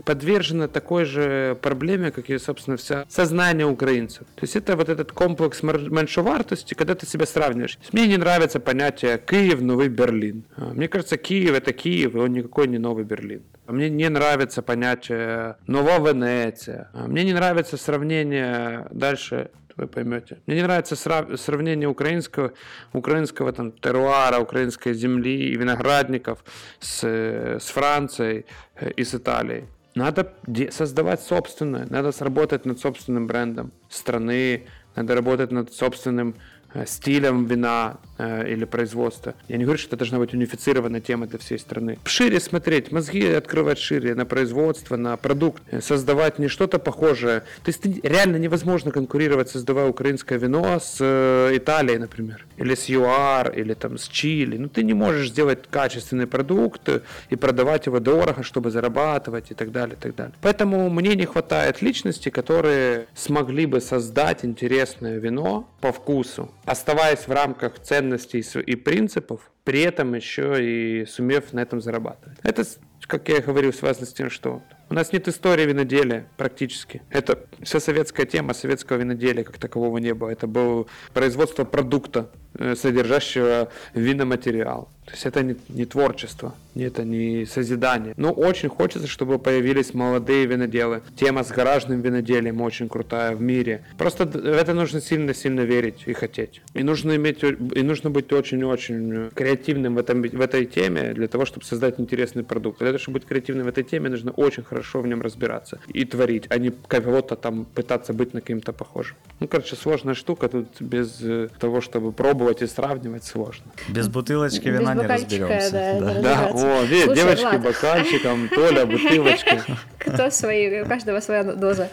подвержена 0.05 0.69
такой 0.69 1.05
же 1.05 1.57
проблеме, 1.63 2.11
как 2.11 2.29
и, 2.31 2.39
собственно, 2.39 2.77
вся 2.77 3.05
сознание 3.09 3.67
украинцев. 3.67 4.27
То 4.35 4.43
есть 4.43 4.57
это 4.57 4.77
вот 4.77 4.89
этот 4.89 5.13
комплекс 5.13 5.63
меньшовартости, 5.63 6.75
когда 6.75 6.95
ты 6.95 7.07
себя 7.07 7.27
сравниваешь. 7.27 7.79
Мне 7.93 8.07
не 8.07 8.17
нравится 8.17 8.61
понятие 8.61 9.19
Киев, 9.19 9.61
Новый 9.61 9.89
Берлин. 9.89 10.45
А, 10.57 10.73
мне 10.75 10.89
кажется, 10.89 11.17
Киев 11.17 11.55
это 11.55 11.73
Киев, 11.73 12.15
и 12.15 12.19
он 12.19 12.33
никакой 12.33 12.69
не 12.69 12.79
Новый 12.79 13.05
Берлин. 13.05 13.43
А 13.71 13.73
мне 13.73 13.89
не 13.89 14.09
нравится 14.09 14.63
понятие 14.63 15.57
Нова 15.69 16.01
Венеция. 16.09 16.91
А 16.93 17.07
мне 17.07 17.23
не 17.23 17.33
нравится 17.33 17.77
сравнение 17.77 18.89
дальше 18.91 19.53
вы 19.77 19.87
поймете. 19.87 20.39
Мне 20.47 20.57
не 20.57 20.63
нравится 20.63 20.97
срав- 20.97 21.39
сравнение 21.39 21.89
украинского, 21.89 22.53
украинского 22.93 23.53
там, 23.53 23.71
теруара, 23.71 24.41
украинской 24.41 24.93
земли 24.93 25.53
и 25.53 25.57
виноградников 25.57 26.45
с, 26.81 27.05
с 27.05 27.67
Францией 27.71 28.45
э, 28.75 28.91
и 28.91 29.05
с 29.05 29.15
Италией. 29.15 29.67
Надо 29.95 30.33
создавать 30.71 31.21
собственное, 31.21 31.87
надо 31.91 32.11
сработать 32.11 32.67
над 32.67 32.81
собственным 32.81 33.29
брендом 33.29 33.71
страны, 33.89 34.67
надо 34.97 35.15
работать 35.15 35.53
над 35.53 35.73
собственным 35.73 36.35
Э, 36.73 36.87
стилем 36.87 37.47
вина 37.47 37.99
или 38.21 38.65
производства. 38.65 39.35
Я 39.49 39.57
не 39.57 39.65
говорю, 39.65 39.79
что 39.79 39.89
это 39.89 39.97
должна 39.97 40.19
быть 40.19 40.35
унифицированная 40.35 41.01
тема 41.01 41.27
для 41.27 41.39
всей 41.39 41.59
страны. 41.59 41.99
Шире 42.05 42.41
смотреть, 42.41 42.93
мозги 42.93 43.27
открывать 43.27 43.79
шире 43.79 44.15
на 44.15 44.27
производство, 44.27 44.97
на 44.97 45.17
продукт, 45.17 45.63
э, 45.71 45.81
создавать 45.81 46.39
не 46.39 46.49
что-то 46.49 46.79
похожее. 46.79 47.41
То 47.63 47.69
есть 47.69 47.85
реально 48.05 48.37
невозможно 48.37 48.91
конкурировать, 48.91 49.51
создавая 49.51 49.89
украинское 49.89 50.39
вино 50.39 50.79
с 50.81 50.97
э, 51.01 51.57
Италией, 51.57 51.99
например, 51.99 52.47
или 52.57 52.75
с 52.75 52.89
ЮАР, 52.89 53.53
или 53.57 53.75
там 53.75 53.99
с 53.99 54.09
Чили. 54.09 54.57
Ну 54.57 54.69
ты 54.69 54.83
не 54.83 54.95
можешь 54.95 55.31
сделать 55.31 55.67
качественный 55.71 56.27
продукт 56.27 56.89
и 57.31 57.37
продавать 57.37 57.87
его 57.87 58.01
дорого, 58.01 58.43
чтобы 58.43 58.71
зарабатывать 58.71 59.51
и 59.51 59.55
так 59.55 59.73
далее, 59.73 59.97
и 59.97 60.03
так 60.03 60.15
далее. 60.15 60.35
Поэтому 60.41 60.91
мне 60.91 61.15
не 61.15 61.27
хватает 61.27 61.83
личности, 61.83 62.29
которые 62.29 63.07
смогли 63.15 63.67
бы 63.67 63.81
создать 63.81 64.45
интересное 64.45 65.19
вино 65.19 65.69
по 65.81 65.93
вкусу, 65.93 66.51
оставаясь 66.65 67.27
в 67.27 67.33
рамках 67.33 67.79
ценностей 68.19 68.61
и 68.61 68.77
принципов, 68.77 69.51
при 69.65 69.81
этом 69.83 70.15
еще 70.15 70.57
и 70.61 71.07
сумев 71.07 71.53
на 71.53 71.61
этом 71.61 71.81
зарабатывать. 71.81 72.39
Это, 72.43 72.65
как 73.03 73.29
я 73.29 73.41
говорил, 73.41 73.73
связано 73.73 74.07
с 74.07 74.13
тем, 74.13 74.31
что 74.31 74.63
у 74.91 74.95
нас 74.95 75.13
нет 75.13 75.29
истории 75.29 75.67
виноделия 75.67 76.27
практически. 76.37 77.01
Это 77.11 77.39
вся 77.63 77.79
советская 77.79 78.27
тема 78.27 78.55
советского 78.55 78.97
виноделия 78.97 79.45
как 79.45 79.57
такового 79.57 79.99
не 79.99 80.13
было. 80.15 80.31
Это 80.31 80.49
было 80.49 80.87
производство 81.15 81.65
продукта, 81.65 82.29
э, 82.59 82.75
содержащего 82.75 83.71
виноматериал. 83.95 84.89
То 85.07 85.13
есть 85.13 85.27
это 85.27 85.43
не, 85.43 85.57
не 85.69 85.87
творчество, 85.87 86.55
это 86.77 87.05
не 87.05 87.45
созидание. 87.45 88.15
Но 88.17 88.33
очень 88.33 88.69
хочется, 88.69 89.09
чтобы 89.09 89.39
появились 89.39 89.93
молодые 89.93 90.47
виноделы. 90.47 91.03
Тема 91.17 91.43
с 91.43 91.49
гаражным 91.49 92.01
виноделием 92.01 92.61
очень 92.61 92.89
крутая 92.89 93.35
в 93.35 93.41
мире. 93.41 93.85
Просто 93.99 94.25
в 94.25 94.37
это 94.37 94.73
нужно 94.73 95.01
сильно-сильно 95.01 95.61
верить 95.61 96.03
и 96.07 96.13
хотеть. 96.13 96.63
И 96.75 96.85
нужно, 96.85 97.17
иметь, 97.17 97.43
и 97.43 97.83
нужно 97.83 98.11
быть 98.11 98.33
очень-очень 98.33 99.31
креативным 99.35 99.97
в, 99.97 99.99
этом, 99.99 100.23
в 100.23 100.41
этой 100.41 100.65
теме 100.65 101.13
для 101.13 101.27
того, 101.27 101.45
чтобы 101.45 101.65
создать 101.65 101.99
интересный 101.99 102.45
продукт. 102.45 102.79
Для 102.79 102.89
того, 102.89 102.99
чтобы 102.99 103.19
быть 103.19 103.29
креативным 103.29 103.67
в 103.67 103.69
этой 103.69 103.83
теме, 103.83 104.11
нужно 104.11 104.31
очень 104.33 104.63
хорошо 104.63 104.80
в 104.83 105.07
нем 105.07 105.23
разбираться 105.23 105.79
и 105.89 106.05
творить, 106.05 106.47
а 106.49 106.59
не 106.59 106.71
кого-то 106.71 107.37
там 107.37 107.65
пытаться 107.65 108.13
быть 108.13 108.35
на 108.35 108.41
кем-то 108.41 108.73
похожим. 108.73 109.17
Ну, 109.41 109.49
короче, 109.49 109.77
сложная 109.77 110.15
штука. 110.15 110.49
Тут 110.49 110.81
без 110.81 111.21
э, 111.23 111.49
того, 111.59 111.81
чтобы 111.81 112.13
пробовать 112.13 112.63
и 112.63 112.67
сравнивать, 112.67 113.25
сложно. 113.25 113.67
Без 113.89 114.09
бутылочки 114.09 114.69
вина 114.69 114.95
не 114.95 115.07
разберемся. 115.07 115.99
Да, 116.01 116.15
да. 116.15 116.23
да. 116.23 116.51
О, 116.53 116.85
видишь, 116.85 117.15
девочки 117.17 117.45
ладно. 117.45 117.61
бокальчиком, 117.61 118.49
Толя, 118.49 118.87
бутылочка. 118.87 119.65
Кто 120.01 120.31
свои, 120.31 120.81
у 120.81 120.87
каждого 120.87 121.21
своя 121.21 121.45
доза 121.45 121.91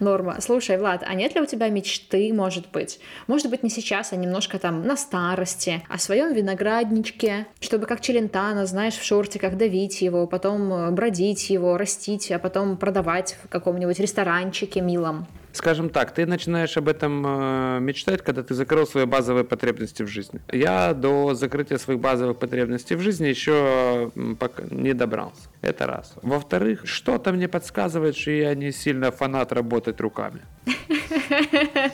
норма. 0.00 0.40
Слушай, 0.40 0.78
Влад, 0.78 1.04
а 1.06 1.14
нет 1.14 1.34
ли 1.34 1.40
у 1.42 1.46
тебя 1.46 1.68
мечты, 1.68 2.32
может 2.32 2.70
быть? 2.70 3.00
Может 3.26 3.50
быть, 3.50 3.62
не 3.62 3.68
сейчас, 3.68 4.12
а 4.12 4.16
немножко 4.16 4.58
там 4.58 4.82
на 4.86 4.96
старости, 4.96 5.82
о 5.88 5.98
своем 5.98 6.32
виноградничке, 6.32 7.46
чтобы 7.60 7.86
как 7.86 8.00
челентано, 8.00 8.64
знаешь, 8.66 8.94
в 8.94 9.04
шортиках 9.04 9.56
давить 9.56 10.00
его, 10.00 10.26
потом 10.26 10.72
э, 10.72 10.90
бродить 10.90 11.50
его, 11.50 11.76
растить, 11.76 12.32
а 12.32 12.38
потом 12.38 12.78
продавать 12.78 13.36
в 13.44 13.48
каком-нибудь 13.48 14.00
ресторанчике 14.00 14.80
милом. 14.80 15.26
Скажем 15.52 15.90
так, 15.90 16.12
ты 16.12 16.26
начинаешь 16.26 16.76
об 16.76 16.88
этом 16.88 17.24
э, 17.26 17.80
мечтать, 17.80 18.22
когда 18.22 18.42
ты 18.42 18.54
закрыл 18.54 18.86
свои 18.86 19.04
базовые 19.04 19.44
потребности 19.44 20.02
в 20.02 20.06
жизни. 20.06 20.40
Я 20.52 20.94
до 20.94 21.34
закрытия 21.34 21.78
своих 21.78 22.00
базовых 22.00 22.38
потребностей 22.38 22.94
в 22.94 23.00
жизни 23.00 23.26
еще 23.26 24.10
пока 24.38 24.62
не 24.70 24.94
добрался. 24.94 25.48
Это 25.60 25.86
раз. 25.86 26.14
Во-вторых, 26.22 26.82
что-то 26.84 27.32
мне 27.32 27.48
подсказывает, 27.48 28.16
что 28.16 28.30
я 28.30 28.54
не 28.54 28.72
сильно 28.72 29.10
фанат 29.10 29.52
работать 29.52 30.00
руками. 30.00 30.42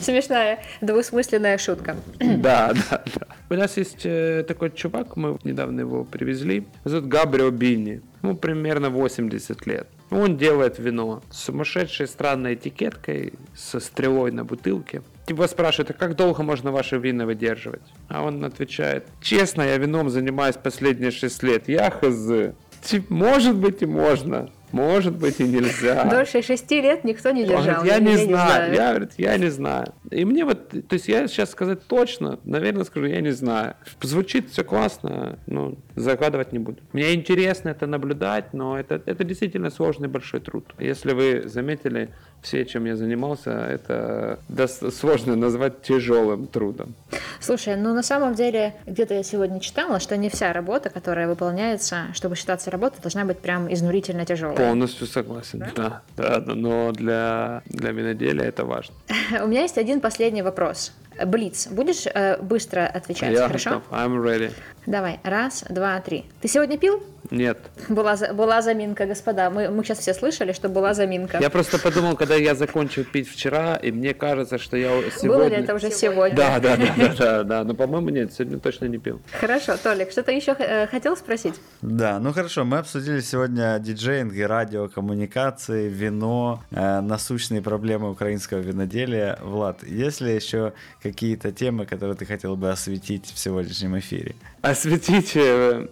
Смешная 0.00 0.62
двусмысленная 0.80 1.58
шутка. 1.58 1.96
Да, 2.38 2.72
да, 2.72 3.02
да. 3.14 3.26
У 3.50 3.54
нас 3.54 3.76
есть 3.76 4.04
э, 4.04 4.44
такой 4.46 4.70
чувак, 4.70 5.16
мы 5.16 5.38
недавно 5.44 5.80
его 5.80 6.04
привезли. 6.04 6.66
Зовут 6.84 7.08
Габрио 7.08 7.50
Бини. 7.50 8.02
Ему 8.22 8.36
примерно 8.36 8.90
80 8.90 9.66
лет. 9.66 9.88
Он 10.10 10.36
делает 10.36 10.78
вино 10.78 11.22
с 11.30 11.44
сумасшедшей 11.44 12.06
странной 12.06 12.54
этикеткой, 12.54 13.34
со 13.54 13.78
стрелой 13.78 14.32
на 14.32 14.44
бутылке. 14.44 15.02
Его 15.26 15.46
спрашивают, 15.46 15.90
а 15.90 15.94
как 15.94 16.16
долго 16.16 16.42
можно 16.42 16.72
ваши 16.72 16.96
вина 16.96 17.26
выдерживать? 17.26 17.82
А 18.08 18.22
он 18.22 18.42
отвечает, 18.44 19.06
честно, 19.20 19.62
я 19.62 19.76
вином 19.76 20.08
занимаюсь 20.08 20.56
последние 20.56 21.10
6 21.10 21.42
лет, 21.42 21.68
я 21.68 21.90
хз. 21.90 22.54
Может 23.10 23.56
быть 23.56 23.82
и 23.82 23.86
можно. 23.86 24.50
Может 24.72 25.16
быть 25.16 25.40
и 25.40 25.44
нельзя. 25.44 26.04
Дольше 26.04 26.42
шести 26.42 26.80
лет 26.80 27.04
никто 27.04 27.30
не 27.30 27.44
держал. 27.44 27.84
я, 27.84 27.98
не, 27.98 28.12
я 28.12 28.16
знаю. 28.16 28.18
не 28.18 28.24
знаю. 28.24 28.74
Я, 28.74 28.88
говорит, 28.90 29.10
я 29.16 29.36
не 29.36 29.50
знаю. 29.50 29.94
И 30.10 30.24
мне 30.24 30.44
вот, 30.44 30.68
то 30.68 30.94
есть 30.94 31.08
я 31.08 31.26
сейчас 31.28 31.50
сказать 31.50 31.86
точно, 31.86 32.38
наверное, 32.44 32.84
скажу, 32.84 33.06
я 33.06 33.20
не 33.20 33.30
знаю. 33.30 33.74
Звучит 34.02 34.50
все 34.50 34.64
классно, 34.64 35.38
но 35.46 35.74
загадывать 35.96 36.52
не 36.52 36.58
буду. 36.58 36.78
Мне 36.92 37.14
интересно 37.14 37.70
это 37.70 37.86
наблюдать, 37.86 38.52
но 38.52 38.78
это, 38.78 39.02
это 39.04 39.24
действительно 39.24 39.70
сложный 39.70 40.08
большой 40.08 40.40
труд. 40.40 40.74
Если 40.78 41.12
вы 41.12 41.48
заметили, 41.48 42.10
все, 42.42 42.64
чем 42.64 42.84
я 42.84 42.96
занимался, 42.96 43.50
это 43.50 44.38
сложно 44.90 45.36
назвать 45.36 45.82
тяжелым 45.82 46.46
трудом. 46.46 46.94
Слушай, 47.40 47.76
ну 47.76 47.94
на 47.94 48.02
самом 48.02 48.34
деле, 48.34 48.74
где-то 48.86 49.14
я 49.14 49.22
сегодня 49.22 49.60
читала, 49.60 50.00
что 50.00 50.16
не 50.16 50.28
вся 50.28 50.52
работа, 50.52 50.90
которая 50.90 51.28
выполняется, 51.28 52.06
чтобы 52.14 52.36
считаться 52.36 52.70
работой, 52.70 53.00
должна 53.00 53.24
быть 53.24 53.38
прям 53.38 53.72
изнурительно 53.72 54.24
тяжелой. 54.24 54.56
Полностью 54.56 55.06
согласен, 55.06 55.64
да, 55.74 56.02
да, 56.16 56.40
да 56.40 56.54
но 56.54 56.92
для, 56.92 57.62
для 57.66 57.90
виноделия 57.92 58.44
это 58.44 58.64
важно. 58.64 58.94
У 59.42 59.46
меня 59.46 59.62
есть 59.62 59.78
один 59.78 60.00
последний 60.00 60.42
вопрос. 60.42 60.92
Блиц. 61.26 61.66
Будешь 61.68 62.06
э, 62.06 62.40
быстро 62.40 62.86
отвечать, 62.86 63.32
Я 63.32 63.48
хорошо? 63.48 63.70
Готов. 63.70 63.82
I'm 63.90 64.22
ready. 64.22 64.52
Давай, 64.88 65.20
раз, 65.22 65.66
два, 65.68 66.00
три. 66.00 66.24
Ты 66.40 66.48
сегодня 66.48 66.78
пил? 66.78 67.02
Нет. 67.30 67.58
Была, 67.90 68.16
была 68.32 68.62
заминка, 68.62 69.04
господа. 69.04 69.50
Мы, 69.50 69.68
мы 69.68 69.84
сейчас 69.84 69.98
все 69.98 70.14
слышали, 70.14 70.52
что 70.52 70.70
была 70.70 70.94
заминка. 70.94 71.38
Я 71.40 71.50
просто 71.50 71.78
подумал, 71.78 72.16
когда 72.16 72.36
я 72.36 72.54
закончил 72.54 73.04
пить 73.04 73.28
вчера, 73.28 73.76
и 73.76 73.90
мне 73.90 74.14
кажется, 74.14 74.56
что 74.56 74.78
я 74.78 74.88
сегодня... 75.10 75.28
Было 75.28 75.44
ли 75.48 75.56
это 75.56 75.74
уже 75.74 75.90
сегодня? 75.90 76.34
Да, 76.34 76.58
да, 76.58 76.76
да, 76.78 76.94
да, 76.96 77.14
да, 77.18 77.44
да. 77.44 77.64
Но, 77.64 77.74
по-моему, 77.74 78.08
нет, 78.08 78.32
сегодня 78.32 78.58
точно 78.58 78.86
не 78.86 78.96
пил. 78.96 79.20
Хорошо, 79.38 79.76
Толик, 79.76 80.10
что-то 80.10 80.32
еще 80.32 80.56
э, 80.58 80.86
хотел 80.86 81.18
спросить? 81.18 81.54
Да, 81.82 82.18
ну 82.18 82.32
хорошо, 82.32 82.64
мы 82.64 82.78
обсудили 82.78 83.20
сегодня 83.20 83.78
диджейнг 83.78 84.32
и 84.32 84.42
радиокоммуникации, 84.42 85.88
вино, 85.88 86.62
э, 86.70 87.00
насущные 87.00 87.60
проблемы 87.60 88.10
украинского 88.10 88.60
виноделия. 88.60 89.38
Влад, 89.42 89.82
есть 89.82 90.22
ли 90.22 90.34
еще 90.34 90.72
какие-то 91.02 91.52
темы, 91.52 91.84
которые 91.84 92.16
ты 92.16 92.24
хотел 92.24 92.56
бы 92.56 92.70
осветить 92.70 93.26
в 93.26 93.38
сегодняшнем 93.38 93.98
эфире? 93.98 94.34
Осветить? 94.62 95.36
Э, 95.36 95.88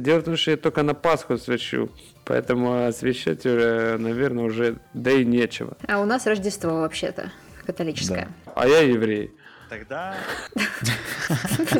дело 0.00 0.20
в 0.20 0.24
том, 0.24 0.36
что 0.36 0.50
я 0.52 0.56
только 0.56 0.82
на 0.82 0.94
Пасху 0.94 1.38
свечу, 1.38 1.90
поэтому 2.24 2.86
освещать 2.86 3.46
уже, 3.46 3.96
наверное, 3.98 4.44
уже 4.44 4.76
да 4.94 5.10
и 5.12 5.24
нечего. 5.24 5.76
А 5.88 6.00
у 6.00 6.04
нас 6.04 6.26
Рождество 6.26 6.80
вообще-то 6.80 7.30
католическое. 7.64 8.28
Да. 8.46 8.52
А 8.54 8.66
я 8.66 8.80
еврей. 8.80 9.32
Тогда... 9.68 10.14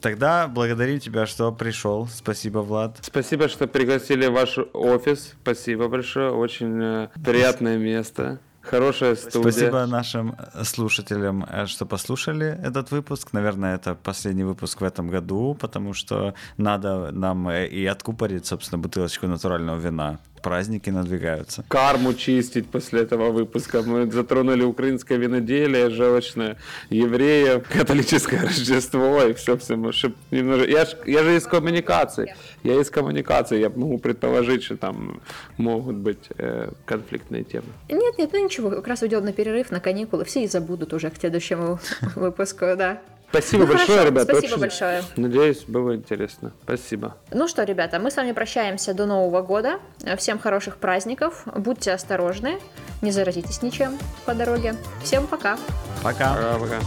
Тогда 0.00 0.46
благодарим 0.46 1.00
тебя, 1.00 1.26
что 1.26 1.52
пришел. 1.52 2.06
Спасибо, 2.06 2.58
Влад. 2.60 2.98
Спасибо, 3.02 3.48
что 3.48 3.66
пригласили 3.66 4.26
в 4.26 4.32
ваш 4.32 4.56
офис. 4.72 5.34
Спасибо 5.42 5.88
большое. 5.88 6.30
Очень 6.30 6.80
э, 6.80 7.08
приятное 7.24 7.76
место. 7.76 8.38
Хорошая 8.70 9.14
студия. 9.14 9.50
Спасибо 9.50 9.86
нашим 9.86 10.34
э, 10.54 10.64
слушателям, 10.64 11.46
э, 11.48 11.66
что 11.66 11.86
послушали 11.86 12.58
этот 12.64 12.90
выпуск. 12.90 13.32
Наверное, 13.32 13.76
это 13.76 13.94
последний 13.94 14.44
выпуск 14.44 14.80
в 14.80 14.84
этом 14.84 15.08
году, 15.08 15.56
потому 15.60 15.94
что 15.94 16.34
надо 16.56 17.10
нам 17.12 17.48
э, 17.48 17.68
и 17.68 17.86
откупорить, 17.86 18.46
собственно, 18.46 18.78
бутылочку 18.78 19.26
натурального 19.28 19.78
вина 19.78 20.18
праздники 20.46 20.90
надвигаются. 20.90 21.64
Карму 21.66 22.14
чистить 22.14 22.68
после 22.68 23.00
этого 23.00 23.32
выпуска. 23.32 23.82
Мы 23.82 24.08
затронули 24.12 24.62
украинское 24.62 25.18
виноделие, 25.18 25.90
желчное, 25.90 26.56
евреев, 26.88 27.68
католическое 27.68 28.42
Рождество 28.42 29.24
и 29.24 29.34
все, 29.34 29.56
все. 29.56 29.74
Немножко... 29.74 30.70
Я, 30.70 30.84
ж, 30.84 30.96
я 31.04 31.24
же 31.24 31.36
из 31.36 31.46
коммуникации. 31.46 32.36
Я 32.62 32.80
из 32.80 32.90
коммуникации. 32.90 33.58
Я 33.58 33.70
могу 33.70 33.98
предположить, 33.98 34.62
что 34.62 34.76
там 34.76 35.20
могут 35.56 35.96
быть 35.96 36.28
э, 36.38 36.70
конфликтные 36.84 37.42
темы. 37.42 37.66
Нет, 37.88 38.16
нет, 38.16 38.30
ну 38.32 38.44
ничего. 38.44 38.70
Как 38.70 38.86
раз 38.86 39.02
уйдем 39.02 39.24
на 39.24 39.32
перерыв, 39.32 39.72
на 39.72 39.80
каникулы. 39.80 40.24
Все 40.24 40.44
и 40.44 40.46
забудут 40.46 40.92
уже 40.92 41.10
к 41.10 41.16
следующему 41.18 41.80
выпуску, 42.14 42.66
да. 42.76 43.02
Спасибо 43.30 43.64
ну, 43.64 43.68
большое, 43.68 43.98
хорошо, 43.98 44.08
ребята. 44.08 44.32
Спасибо 44.32 44.52
Очень 44.52 44.60
большое. 44.60 45.02
Надеюсь, 45.16 45.64
было 45.64 45.94
интересно. 45.94 46.52
Спасибо. 46.62 47.16
Ну 47.30 47.48
что, 47.48 47.64
ребята, 47.64 47.98
мы 47.98 48.10
с 48.10 48.16
вами 48.16 48.32
прощаемся 48.32 48.94
до 48.94 49.06
Нового 49.06 49.42
года. 49.42 49.80
Всем 50.16 50.38
хороших 50.38 50.76
праздников. 50.78 51.44
Будьте 51.54 51.92
осторожны. 51.92 52.58
Не 53.02 53.10
заразитесь 53.10 53.62
ничем 53.62 53.98
по 54.24 54.34
дороге. 54.34 54.74
Всем 55.02 55.26
пока. 55.26 55.58
Пока. 56.02 56.34
Пока-пока. 56.34 56.80